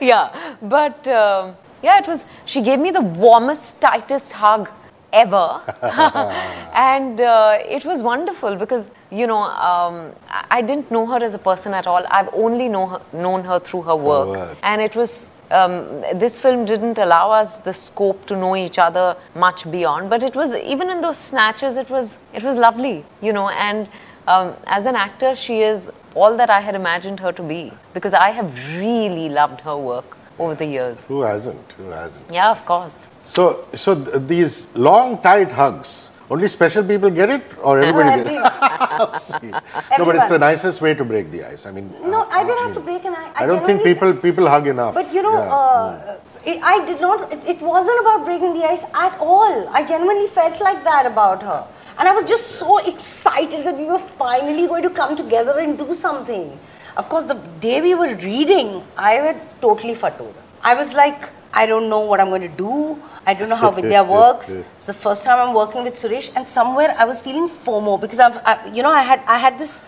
yeah. 0.00 0.56
but 0.62 1.06
um, 1.08 1.56
yeah 1.82 1.98
it 1.98 2.06
was 2.06 2.26
she 2.44 2.60
gave 2.62 2.78
me 2.78 2.90
the 2.90 3.00
warmest 3.00 3.80
tightest 3.80 4.32
hug 4.34 4.70
ever. 5.12 5.60
And 6.74 7.20
uh, 7.20 7.58
it 7.68 7.84
was 7.84 8.02
wonderful 8.02 8.56
because 8.56 8.88
you 9.10 9.26
know 9.26 9.42
um, 9.42 10.14
I- 10.28 10.46
i 10.58 10.62
didn't 10.62 10.90
know 10.90 11.06
her 11.06 11.22
as 11.22 11.34
a 11.34 11.38
person 11.38 11.74
at 11.74 11.86
all. 11.86 12.02
I've 12.10 12.30
only 12.32 12.68
know 12.68 12.86
her, 12.86 13.00
known 13.12 13.44
her 13.44 13.58
through 13.58 13.82
her 13.82 13.96
work. 13.96 14.28
Work. 14.28 14.56
and 14.62 14.80
it 14.80 14.96
was 14.96 15.28
um, 15.50 16.00
this 16.14 16.40
film 16.40 16.64
didn't 16.64 16.96
allow 16.96 17.30
us 17.30 17.58
the 17.58 17.74
scope 17.74 18.24
to 18.30 18.36
know 18.36 18.56
each 18.56 18.78
other 18.78 19.14
much 19.34 19.70
beyond. 19.70 20.08
But 20.08 20.22
it 20.22 20.34
was 20.34 20.54
even 20.54 20.88
in 20.88 21.02
those 21.02 21.18
snatches 21.18 21.76
it 21.76 21.90
was 21.90 22.16
it 22.32 22.42
was 22.42 22.56
lovely 22.56 23.04
you 23.20 23.32
know 23.34 23.48
and 23.50 23.88
um, 24.28 24.54
as 24.66 24.86
an 24.86 24.96
actor 24.96 25.34
she 25.34 25.60
is 25.62 25.90
all 26.14 26.36
that 26.36 26.50
i 26.50 26.60
had 26.60 26.74
imagined 26.74 27.20
her 27.20 27.32
to 27.32 27.42
be 27.42 27.72
because 27.94 28.14
i 28.14 28.28
have 28.30 28.50
really 28.80 29.28
loved 29.28 29.60
her 29.62 29.76
work 29.76 30.16
over 30.38 30.54
the 30.54 30.66
years 30.66 31.06
Who 31.06 31.20
hasn't? 31.22 31.72
Who 31.78 31.88
hasn't? 31.90 32.24
yeah 32.30 32.50
of 32.50 32.64
course 32.64 33.06
So, 33.24 33.42
so 33.80 33.94
th- 33.94 34.22
these 34.30 34.54
long, 34.84 35.10
tight 35.26 35.52
hugs. 35.52 35.90
Only 36.34 36.48
special 36.48 36.82
people 36.88 37.10
get 37.18 37.30
it, 37.34 37.44
or 37.68 37.74
everybody 37.80 38.22
gets 38.24 39.34
it? 39.34 39.54
No, 39.98 40.04
but 40.06 40.16
it's 40.16 40.26
the 40.32 40.38
nicest 40.44 40.80
way 40.86 40.94
to 41.00 41.04
break 41.10 41.30
the 41.34 41.44
ice. 41.44 41.66
I 41.66 41.72
mean, 41.76 41.86
No, 42.14 42.22
uh, 42.22 42.38
I 42.38 42.42
didn't 42.48 42.58
uh, 42.58 42.66
have 42.66 42.74
to 42.78 42.80
break 42.88 43.04
an 43.10 43.14
ice. 43.14 43.30
I 43.42 43.46
don't 43.50 43.64
think 43.68 43.84
people 43.88 44.10
people 44.24 44.48
hug 44.54 44.66
enough. 44.74 44.94
But 45.00 45.12
you 45.18 45.22
know, 45.26 45.34
Yeah. 45.42 45.58
uh, 45.58 46.50
it, 46.52 46.58
I 46.72 46.74
did 46.90 47.00
not. 47.06 47.30
It, 47.36 47.44
it 47.54 47.60
wasn't 47.72 48.00
about 48.04 48.24
breaking 48.30 48.54
the 48.58 48.64
ice 48.74 48.84
at 49.06 49.14
all. 49.30 49.54
I 49.80 49.84
genuinely 49.92 50.26
felt 50.40 50.60
like 50.68 50.82
that 50.90 51.06
about 51.12 51.46
her, 51.50 51.60
and 51.98 52.08
I 52.08 52.12
was 52.12 52.24
just 52.24 52.52
so 52.52 52.78
excited 52.78 53.64
that 53.66 53.76
we 53.76 53.84
were 53.84 53.98
finally 53.98 54.66
going 54.66 54.82
to 54.82 54.90
come 54.90 55.16
together 55.16 55.58
and 55.58 55.78
do 55.78 55.94
something. 55.94 56.58
Of 56.96 57.08
course, 57.08 57.26
the 57.26 57.34
day 57.60 57.80
we 57.80 57.94
were 57.94 58.14
reading, 58.16 58.82
I 58.96 59.20
was 59.20 59.36
totally 59.60 59.94
fatooed. 59.94 60.34
I 60.62 60.74
was 60.74 60.94
like, 60.94 61.30
I 61.54 61.66
don't 61.66 61.88
know 61.88 62.00
what 62.00 62.20
I'm 62.20 62.28
going 62.28 62.42
to 62.42 62.48
do. 62.48 63.00
I 63.26 63.34
don't 63.34 63.48
know 63.48 63.56
how 63.56 63.70
Vidya 63.70 64.02
works. 64.02 64.54
It's 64.54 64.86
the 64.86 64.94
first 64.94 65.24
time 65.24 65.38
I'm 65.38 65.54
working 65.54 65.84
with 65.84 65.94
Suresh, 65.94 66.34
and 66.34 66.46
somewhere 66.48 66.94
I 66.98 67.04
was 67.04 67.20
feeling 67.20 67.48
FOMO 67.48 68.00
because 68.00 68.18
I've, 68.18 68.38
I, 68.44 68.70
you 68.72 68.82
know, 68.82 68.90
I 68.90 69.02
had 69.02 69.20
I 69.26 69.38
had 69.38 69.58
this 69.58 69.84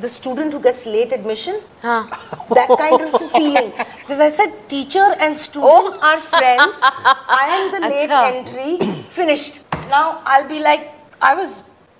the 0.00 0.08
student 0.08 0.52
who 0.52 0.60
gets 0.60 0.86
late 0.86 1.12
admission. 1.12 1.60
That 1.82 2.68
kind 2.78 3.00
of 3.00 3.32
feeling 3.32 3.72
because 4.00 4.20
I 4.20 4.28
said 4.28 4.68
teacher 4.68 5.14
and 5.18 5.36
student 5.36 5.96
oh. 5.96 6.00
are 6.02 6.20
friends. 6.20 6.80
I 6.82 7.46
am 7.58 7.72
the 7.72 7.88
late 7.94 8.10
entry. 8.10 9.02
Finished. 9.08 9.60
Now 9.88 10.22
I'll 10.24 10.48
be 10.48 10.60
like 10.60 10.93
I 11.30 11.34
was 11.40 11.50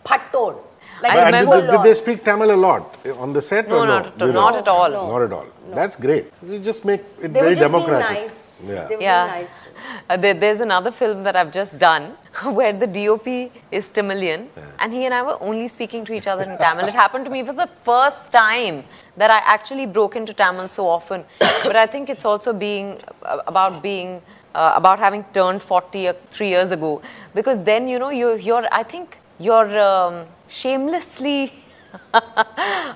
pattoed. 0.04 0.57
Like 1.02 1.12
I 1.12 1.31
And 1.31 1.35
did, 1.37 1.49
they- 1.62 1.71
did 1.73 1.83
they 1.83 1.95
speak 1.95 2.25
Tamil 2.25 2.50
a 2.52 2.61
lot 2.66 2.95
on 3.25 3.33
the 3.33 3.43
set? 3.43 3.69
No, 3.69 3.81
or 3.81 3.87
not 3.87 4.19
no? 4.19 4.28
at 4.28 4.37
all, 4.37 4.43
not 4.43 4.57
at 4.62 4.69
all. 4.69 4.90
No. 4.90 5.02
Not 5.12 5.23
at 5.26 5.33
all. 5.38 5.47
That's 5.78 5.97
great. 5.97 6.25
You 6.50 6.59
just 6.71 6.85
make 6.90 7.00
it 7.23 7.33
they 7.35 7.40
very 7.40 7.54
just 7.54 7.61
democratic. 7.66 8.11
nice. 8.19 8.38
Yeah. 8.69 8.85
They 8.90 8.97
were 8.97 9.02
Yeah. 9.02 9.26
being 9.26 9.40
nice. 9.40 9.54
To 9.64 9.71
me. 9.71 9.76
Uh, 10.11 10.16
there, 10.25 10.35
there's 10.43 10.61
another 10.61 10.93
film 11.00 11.23
that 11.26 11.37
I've 11.40 11.50
just 11.61 11.78
done 11.81 12.04
where 12.59 12.73
the 12.83 12.87
DOP 12.99 13.26
is 13.78 13.90
Tamilian 13.90 14.49
and 14.78 14.93
he 14.93 15.04
and 15.09 15.14
I 15.19 15.23
were 15.23 15.38
only 15.50 15.69
speaking 15.76 16.04
to 16.07 16.12
each 16.19 16.28
other 16.35 16.45
in 16.45 16.57
Tamil. 16.59 16.87
It 16.93 16.95
happened 17.04 17.25
to 17.25 17.31
me 17.37 17.43
for 17.50 17.54
the 17.64 17.66
first 17.90 18.31
time 18.31 18.85
that 19.16 19.31
I 19.38 19.38
actually 19.57 19.87
broke 19.99 20.14
into 20.23 20.33
Tamil 20.45 20.69
so 20.69 20.87
often. 20.99 21.25
But 21.69 21.76
I 21.76 21.87
think 21.87 22.09
it's 22.14 22.26
also 22.33 22.52
being 22.52 22.88
uh, 23.23 23.38
about 23.52 23.83
being 23.83 24.23
uh, 24.54 24.73
about 24.76 24.99
having 25.00 25.25
turned 25.32 25.62
40 25.62 26.08
uh, 26.08 26.12
three 26.30 26.49
years 26.49 26.70
ago 26.70 27.02
because 27.34 27.64
then 27.64 27.88
you 27.88 27.99
know 27.99 28.11
you 28.11 28.37
you're 28.37 28.66
I 28.70 28.82
think 28.82 29.18
you're 29.38 29.78
um, 29.80 30.26
shamelessly 30.49 31.52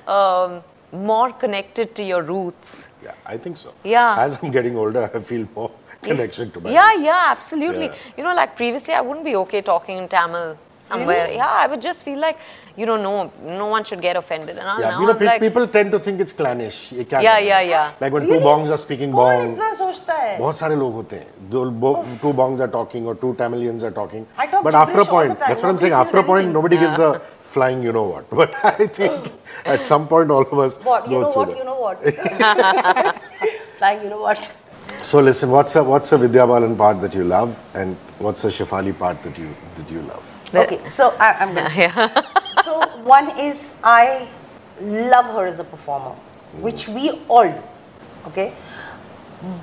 um, 0.06 0.62
more 0.92 1.32
connected 1.32 1.94
to 1.96 2.02
your 2.02 2.22
roots. 2.22 2.86
Yeah, 3.02 3.14
I 3.26 3.36
think 3.36 3.56
so. 3.56 3.74
Yeah. 3.84 4.16
As 4.18 4.42
I'm 4.42 4.50
getting 4.50 4.76
older, 4.76 5.10
I 5.14 5.20
feel 5.20 5.46
more 5.54 5.70
connection 6.02 6.50
to 6.52 6.60
my 6.60 6.70
Yeah, 6.70 6.90
roots. 6.90 7.02
yeah, 7.02 7.24
absolutely. 7.28 7.86
Yeah. 7.86 7.94
You 8.16 8.24
know, 8.24 8.34
like 8.34 8.56
previously, 8.56 8.94
I 8.94 9.00
wouldn't 9.00 9.24
be 9.24 9.36
okay 9.36 9.62
talking 9.62 9.98
in 9.98 10.08
Tamil 10.08 10.56
somewhere. 10.78 11.24
Really? 11.24 11.36
Yeah, 11.36 11.48
I 11.48 11.66
would 11.66 11.80
just 11.80 12.04
feel 12.04 12.18
like, 12.18 12.38
you 12.76 12.86
don't 12.86 13.02
know, 13.02 13.30
no 13.44 13.66
one 13.66 13.84
should 13.84 14.00
get 14.00 14.16
offended. 14.16 14.58
And 14.58 14.66
yeah, 14.80 15.00
you 15.00 15.06
know, 15.06 15.14
pe- 15.14 15.26
like, 15.26 15.40
people 15.40 15.66
tend 15.66 15.92
to 15.92 15.98
think 15.98 16.20
it's 16.20 16.32
clannish. 16.32 16.92
Ye 16.92 17.06
yeah, 17.10 17.20
yeah, 17.20 17.38
yeah, 17.38 17.60
yeah. 17.60 17.92
Like 18.00 18.12
when 18.12 18.24
really? 18.24 18.38
two 18.38 18.44
bongs 18.44 18.70
are 18.70 18.78
speaking 18.78 19.12
bong. 19.12 19.56
बहुत 20.38 20.56
सारे 20.56 20.76
लोग 20.76 20.94
होते 20.94 21.16
हैं 21.16 21.50
जो 21.50 22.20
two 22.20 22.32
bongs 22.32 22.60
are 22.60 22.68
talking 22.68 23.06
or 23.06 23.14
two 23.14 23.34
Tamilians 23.34 23.82
are 23.82 23.90
talking. 23.90 24.26
I 24.36 24.46
talk 24.46 24.64
but 24.64 24.74
after 24.74 25.00
a 25.00 25.04
point, 25.04 25.38
that's 25.38 25.62
what 25.62 25.70
I'm 25.70 25.78
saying. 25.78 25.92
After 25.92 26.18
a 26.18 26.24
point, 26.24 26.52
nobody 26.52 26.76
yeah. 26.76 26.82
gives 26.82 26.98
a 26.98 27.20
flying 27.46 27.82
you 27.82 27.92
know 27.92 28.04
what. 28.04 28.30
But 28.40 28.54
I 28.64 28.86
think 28.86 29.32
at 29.64 29.84
some 29.84 30.06
point 30.06 30.30
all 30.30 30.42
of 30.42 30.58
us 30.58 30.78
what, 30.84 31.08
go 31.08 31.30
through 31.32 31.42
what, 31.42 31.58
You 31.58 31.64
know 31.64 31.80
what, 31.80 32.04
you 32.04 32.38
know 32.38 32.58
what. 32.60 33.22
Flying, 33.78 34.02
you 34.02 34.10
know 34.10 34.20
what. 34.20 34.50
So 35.02 35.20
listen, 35.20 35.50
what's 35.50 35.76
a, 35.76 35.84
what's 35.84 36.10
a 36.12 36.18
Vidya 36.18 36.46
Balan 36.46 36.76
part 36.76 37.00
that 37.02 37.14
you 37.14 37.24
love 37.24 37.64
and 37.74 37.96
what's 38.18 38.44
a 38.44 38.48
Shefali 38.48 38.98
part 38.98 39.22
that 39.22 39.38
you 39.38 40.02
love? 40.02 40.37
The- 40.52 40.62
Okay, 40.64 40.84
so 40.84 41.14
I, 41.18 41.32
I'm 41.40 41.54
going 41.54 41.66
to 41.70 42.24
So 42.64 42.80
one 43.04 43.38
is 43.38 43.74
I 43.84 44.28
love 44.80 45.26
her 45.26 45.46
as 45.46 45.58
a 45.60 45.64
performer, 45.64 46.14
which 46.60 46.88
we 46.88 47.10
all 47.28 47.44
do, 47.48 47.62
okay? 48.28 48.54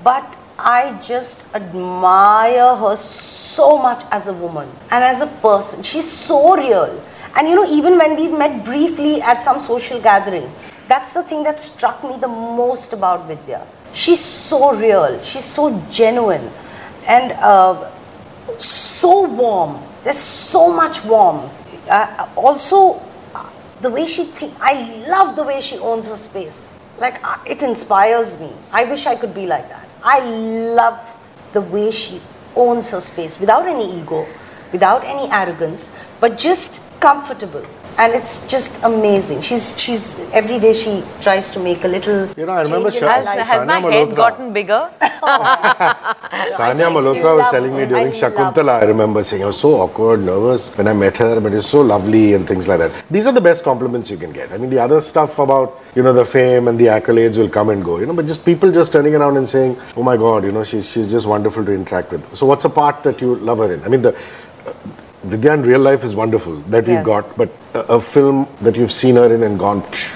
But 0.04 0.36
I 0.58 0.98
just 1.02 1.54
admire 1.54 2.76
her 2.76 2.96
so 2.96 3.78
much 3.78 4.06
as 4.12 4.28
a 4.28 4.34
woman 4.34 4.70
and 4.92 5.04
as 5.04 5.22
a 5.22 5.28
person. 5.28 5.84
She's 5.84 6.10
so 6.10 6.56
real. 6.56 7.02
And 7.36 7.48
you 7.50 7.56
know, 7.56 7.66
even 7.70 7.98
when 7.98 8.16
we 8.16 8.28
met 8.30 8.64
briefly 8.64 9.22
at 9.22 9.44
some 9.44 9.60
social 9.60 10.00
gathering, 10.02 10.50
that's 10.88 11.14
the 11.14 11.24
thing 11.24 11.44
that 11.44 11.60
struck 11.60 12.04
me 12.04 12.16
the 12.18 12.28
most 12.28 12.94
about 12.94 13.28
Vidya. 13.28 13.66
She's 13.94 14.20
so 14.24 14.74
real, 14.76 15.22
she's 15.24 15.44
so 15.46 15.82
genuine, 15.90 16.50
and 17.08 17.32
uh, 17.34 17.90
so 18.58 19.28
warm. 19.28 19.82
There's 20.06 20.20
so 20.20 20.72
much 20.72 21.04
warmth. 21.04 21.52
Uh, 21.90 22.30
also, 22.36 23.02
the 23.82 23.90
way 23.90 24.06
she 24.06 24.24
thinks, 24.24 24.56
I 24.62 25.04
love 25.10 25.36
the 25.36 25.42
way 25.42 25.60
she 25.60 25.80
owns 25.80 26.08
her 26.08 26.16
space. 26.16 26.72
Like, 27.00 27.24
uh, 27.24 27.40
it 27.44 27.64
inspires 27.64 28.40
me. 28.40 28.54
I 28.72 28.84
wish 28.84 29.08
I 29.08 29.16
could 29.16 29.34
be 29.34 29.48
like 29.48 29.68
that. 29.70 29.90
I 30.04 30.20
love 30.20 31.18
the 31.54 31.62
way 31.62 31.90
she 31.90 32.22
owns 32.56 32.92
her 32.92 33.02
space 33.02 33.40
without 33.40 33.68
any 33.68 34.00
ego, 34.00 34.28
without 34.72 35.04
any 35.04 35.28
arrogance, 35.32 35.96
but 36.20 36.38
just 36.38 36.82
comfortable. 37.00 37.66
And 37.98 38.14
it's 38.14 38.46
just 38.48 38.84
amazing. 38.84 39.42
She's, 39.42 39.80
she's 39.82 40.20
every 40.32 40.60
day 40.60 40.74
she 40.74 41.02
tries 41.22 41.50
to 41.52 41.60
make 41.60 41.86
a 41.86 41.88
little. 41.88 42.28
You 42.38 42.46
know, 42.46 42.52
I 42.52 42.64
remember 42.64 42.92
change 42.92 43.04
in 43.04 43.08
has, 43.08 43.48
has 43.48 43.66
my 43.66 43.82
Sanya 43.82 43.92
head 43.92 44.16
gotten 44.16 44.52
bigger? 44.52 44.90
Sanya 46.56 46.78
just 46.78 46.96
Malhotra 46.96 47.38
was 47.38 47.50
telling 47.50 47.76
me 47.76 47.86
during 47.86 48.08
I 48.08 48.12
Shakuntala, 48.12 48.82
I 48.82 48.86
remember 48.86 49.24
saying, 49.24 49.44
I 49.44 49.48
was 49.48 49.60
so 49.60 49.76
awkward, 49.76 50.20
nervous 50.20 50.76
when 50.78 50.90
I 50.90 50.94
met 50.94 51.16
her, 51.18 51.40
but 51.40 51.54
it's 51.54 51.68
so 51.68 51.82
lovely 51.82 52.34
and 52.34 52.46
things 52.46 52.68
like 52.68 52.80
that. 52.80 52.92
These 53.10 53.28
are 53.28 53.34
the 53.34 53.40
best 53.42 53.64
compliments 53.64 54.12
you 54.12 54.18
can 54.18 54.34
get. 54.34 54.52
I 54.52 54.58
mean, 54.58 54.70
the 54.70 54.80
other 54.80 55.00
stuff 55.00 55.40
about, 55.40 55.80
you 55.96 56.04
know, 56.04 56.12
the 56.12 56.26
fame 56.26 56.68
and 56.68 56.78
the 56.78 56.88
accolades 56.88 57.38
will 57.38 57.50
come 57.50 57.70
and 57.70 57.84
go, 57.84 58.00
you 58.00 58.06
know, 58.06 58.14
but 58.14 58.26
just 58.26 58.44
people 58.44 58.74
just 58.74 58.92
turning 58.92 59.16
around 59.16 59.38
and 59.38 59.48
saying, 59.48 59.78
oh 59.96 60.04
my 60.04 60.18
God, 60.18 60.44
you 60.44 60.52
know, 60.52 60.66
she's, 60.66 60.90
she's 60.92 61.10
just 61.10 61.28
wonderful 61.28 61.64
to 61.64 61.72
interact 61.72 62.12
with. 62.12 62.36
So, 62.36 62.46
what's 62.46 62.66
a 62.66 62.70
part 62.70 63.04
that 63.04 63.22
you 63.22 63.36
love 63.36 63.60
her 63.60 63.72
in? 63.72 63.82
I 63.84 63.88
mean, 63.88 64.02
the 64.02 64.14
uh, 64.66 64.74
Vidya 65.26 65.54
in 65.54 65.64
real 65.64 65.80
life 65.80 66.04
is 66.04 66.16
wonderful 66.16 66.56
that 66.74 66.86
we've 66.88 66.98
Yes. 67.02 67.06
got, 67.06 67.38
but 67.38 67.50
a, 67.74 67.80
a 67.98 68.02
film 68.02 68.48
that 68.62 68.76
you've 68.76 68.92
seen 68.92 69.16
her 69.16 69.34
in 69.34 69.44
and 69.44 69.58
gone, 69.60 69.82
psh, 69.84 70.12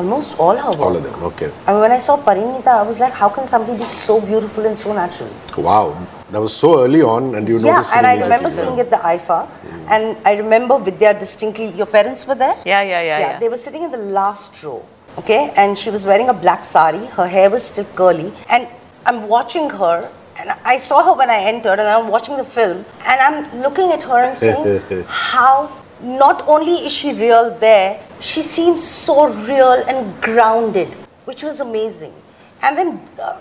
Almost 0.00 0.38
all 0.38 0.56
her 0.56 0.68
work. 0.70 0.78
all 0.80 0.96
of 0.96 1.02
them, 1.02 1.22
okay. 1.28 1.50
I 1.66 1.72
mean, 1.72 1.80
when 1.80 1.90
I 1.90 1.98
saw 1.98 2.16
Parineeta, 2.16 2.70
I 2.70 2.82
was 2.82 3.00
like, 3.00 3.12
how 3.12 3.28
can 3.28 3.46
somebody 3.48 3.78
be 3.78 3.84
so 3.84 4.20
beautiful 4.20 4.64
and 4.64 4.78
so 4.78 4.92
natural? 4.92 5.30
Wow, 5.56 5.86
that 6.30 6.40
was 6.40 6.54
so 6.54 6.84
early 6.84 7.02
on, 7.02 7.34
and 7.34 7.48
you 7.48 7.56
yeah, 7.58 7.72
noticed 7.72 7.90
Yeah, 7.92 7.98
and 7.98 8.06
I 8.06 8.12
remember 8.14 8.34
everything. 8.34 8.64
seeing 8.66 8.78
it 8.78 8.82
at 8.82 8.90
the 8.90 8.98
IIFA, 8.98 9.38
mm. 9.48 9.90
and 9.90 10.16
I 10.24 10.36
remember 10.36 10.78
Vidya 10.78 11.14
distinctly. 11.18 11.70
Your 11.70 11.86
parents 11.86 12.26
were 12.28 12.36
there? 12.36 12.54
Yeah, 12.64 12.82
yeah, 12.82 13.02
yeah, 13.02 13.18
yeah. 13.18 13.38
They 13.40 13.48
were 13.48 13.56
sitting 13.56 13.82
in 13.82 13.90
the 13.90 14.04
last 14.20 14.62
row, 14.62 14.84
okay? 15.18 15.52
And 15.56 15.76
she 15.76 15.90
was 15.90 16.04
wearing 16.04 16.28
a 16.28 16.34
black 16.34 16.64
sari, 16.64 17.04
her 17.18 17.26
hair 17.26 17.50
was 17.50 17.64
still 17.64 17.86
curly, 17.96 18.32
and 18.48 18.68
I'm 19.06 19.26
watching 19.26 19.70
her. 19.70 20.08
And 20.38 20.50
I 20.64 20.76
saw 20.76 21.02
her 21.04 21.14
when 21.14 21.30
I 21.30 21.38
entered, 21.42 21.78
and 21.80 21.88
I'm 21.88 22.08
watching 22.08 22.36
the 22.36 22.44
film, 22.44 22.84
and 23.04 23.20
I'm 23.20 23.60
looking 23.60 23.90
at 23.90 24.02
her 24.04 24.18
and 24.18 24.36
saying, 24.36 25.04
how 25.06 25.70
not 26.00 26.46
only 26.46 26.86
is 26.86 26.92
she 26.92 27.12
real 27.12 27.50
there, 27.58 28.00
she 28.20 28.40
seems 28.42 28.82
so 28.82 29.28
real 29.28 29.72
and 29.72 30.20
grounded, 30.22 30.88
which 31.24 31.42
was 31.42 31.60
amazing. 31.60 32.14
And 32.62 32.78
then 32.78 33.00
uh, 33.20 33.38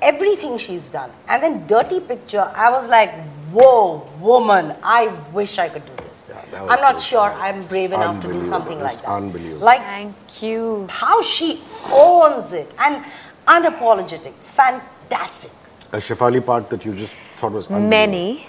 everything 0.00 0.56
she's 0.56 0.90
done. 0.90 1.10
And 1.28 1.42
then 1.42 1.66
Dirty 1.66 2.00
Picture, 2.00 2.50
I 2.54 2.70
was 2.70 2.88
like, 2.88 3.12
whoa, 3.52 4.08
woman, 4.18 4.74
I 4.82 5.08
wish 5.32 5.58
I 5.58 5.68
could 5.68 5.84
do 5.84 5.92
this. 6.04 6.30
Yeah, 6.32 6.62
I'm 6.62 6.80
not 6.80 7.02
so 7.02 7.16
sure 7.16 7.30
cool. 7.30 7.42
I'm 7.42 7.62
brave 7.64 7.92
It's 7.92 7.96
enough 8.00 8.16
to 8.22 8.28
do 8.28 8.34
unbelievable. 8.34 8.48
something 8.48 8.80
like 8.80 8.96
that. 8.96 9.04
unbelievable. 9.06 9.64
Like 9.66 9.80
Thank 9.80 10.42
you. 10.42 10.86
how 10.88 11.20
she 11.20 11.60
owns 11.92 12.52
it 12.52 12.72
and 12.78 13.04
unapologetic, 13.46 14.32
fantastic. 14.42 15.50
A 15.92 15.96
Shefali 15.96 16.44
part 16.44 16.70
that 16.70 16.84
you 16.84 16.94
just 16.94 17.12
thought 17.36 17.52
was 17.52 17.66
unbelievable. 17.66 17.88
Many. 17.90 18.46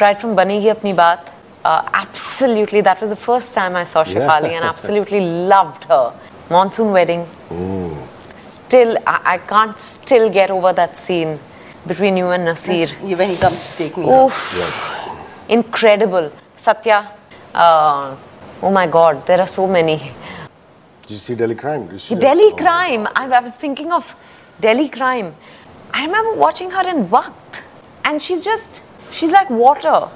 Right 0.00 0.18
from 0.18 0.34
Banegi 0.34 0.74
Apni 0.74 0.94
Baat. 0.94 1.30
Uh, 1.62 1.88
absolutely, 1.92 2.80
that 2.80 3.00
was 3.00 3.10
the 3.10 3.16
first 3.16 3.54
time 3.54 3.76
I 3.76 3.84
saw 3.84 4.02
Shefali 4.02 4.50
and 4.50 4.64
absolutely 4.64 5.20
loved 5.20 5.84
her. 5.84 6.12
Monsoon 6.50 6.90
Wedding. 6.92 7.26
Still, 8.36 8.96
I, 9.06 9.20
I 9.34 9.38
can't 9.38 9.78
still 9.78 10.30
get 10.30 10.50
over 10.50 10.72
that 10.72 10.96
scene 10.96 11.38
between 11.86 12.16
you 12.16 12.28
and 12.30 12.46
Nasir. 12.46 12.86
When 13.02 13.28
he 13.28 13.36
comes 13.36 13.76
to 13.76 13.84
take 13.84 13.96
me. 13.98 14.10
Oof. 14.10 15.10
Incredible. 15.48 16.32
Satya. 16.56 17.10
Uh, 17.54 18.16
oh 18.62 18.70
my 18.70 18.86
God, 18.86 19.26
there 19.26 19.40
are 19.40 19.46
so 19.46 19.66
many. 19.66 19.98
Did 21.02 21.10
you 21.10 21.16
see 21.16 21.34
Delhi 21.34 21.54
Crime? 21.54 21.84
Did 21.84 21.92
you 21.92 21.98
see 21.98 22.14
that? 22.14 22.20
Delhi 22.22 22.46
Oh 22.46 22.50
my 22.52 22.56
Crime. 22.56 23.08
I, 23.14 23.28
I 23.30 23.40
was 23.40 23.54
thinking 23.54 23.92
of 23.92 24.16
Delhi 24.58 24.88
Crime. 24.88 25.34
I 25.94 26.06
remember 26.06 26.34
watching 26.34 26.70
her 26.70 26.88
in 26.88 27.06
Waqt, 27.06 27.62
and 28.04 28.20
she's 28.20 28.44
just, 28.44 28.82
she's 29.10 29.32
like 29.32 29.48
water. 29.50 30.08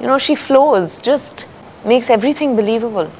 You 0.00 0.06
know, 0.06 0.18
she 0.18 0.34
flows, 0.34 1.00
just 1.00 1.46
makes 1.84 2.10
everything 2.10 2.56
believable. 2.56 3.10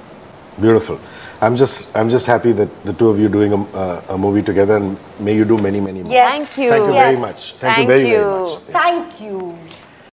Beautiful. 0.60 1.00
I'm 1.40 1.56
just, 1.56 1.96
I'm 1.96 2.08
just 2.08 2.26
happy 2.26 2.52
that 2.52 2.84
the 2.84 2.92
two 2.92 3.08
of 3.08 3.18
you 3.18 3.28
doing 3.28 3.52
a, 3.52 3.62
uh, 3.76 4.04
a 4.10 4.18
movie 4.18 4.42
together, 4.42 4.76
and 4.76 4.96
may 5.18 5.34
you 5.34 5.44
do 5.44 5.56
many, 5.58 5.80
many 5.80 6.02
more. 6.02 6.12
Yes. 6.12 6.54
Thank 6.54 6.64
you. 6.64 6.70
Thank 6.70 6.86
you 6.86 6.94
Yes. 6.94 7.06
very 7.16 7.20
much. 7.20 7.54
Thank, 7.54 7.74
Thank 7.76 7.78
you 7.80 7.86
very, 7.86 8.08
you. 8.10 8.18
very 8.18 8.40
much. 8.40 8.58
Thank 8.70 9.20
you. 9.20 9.58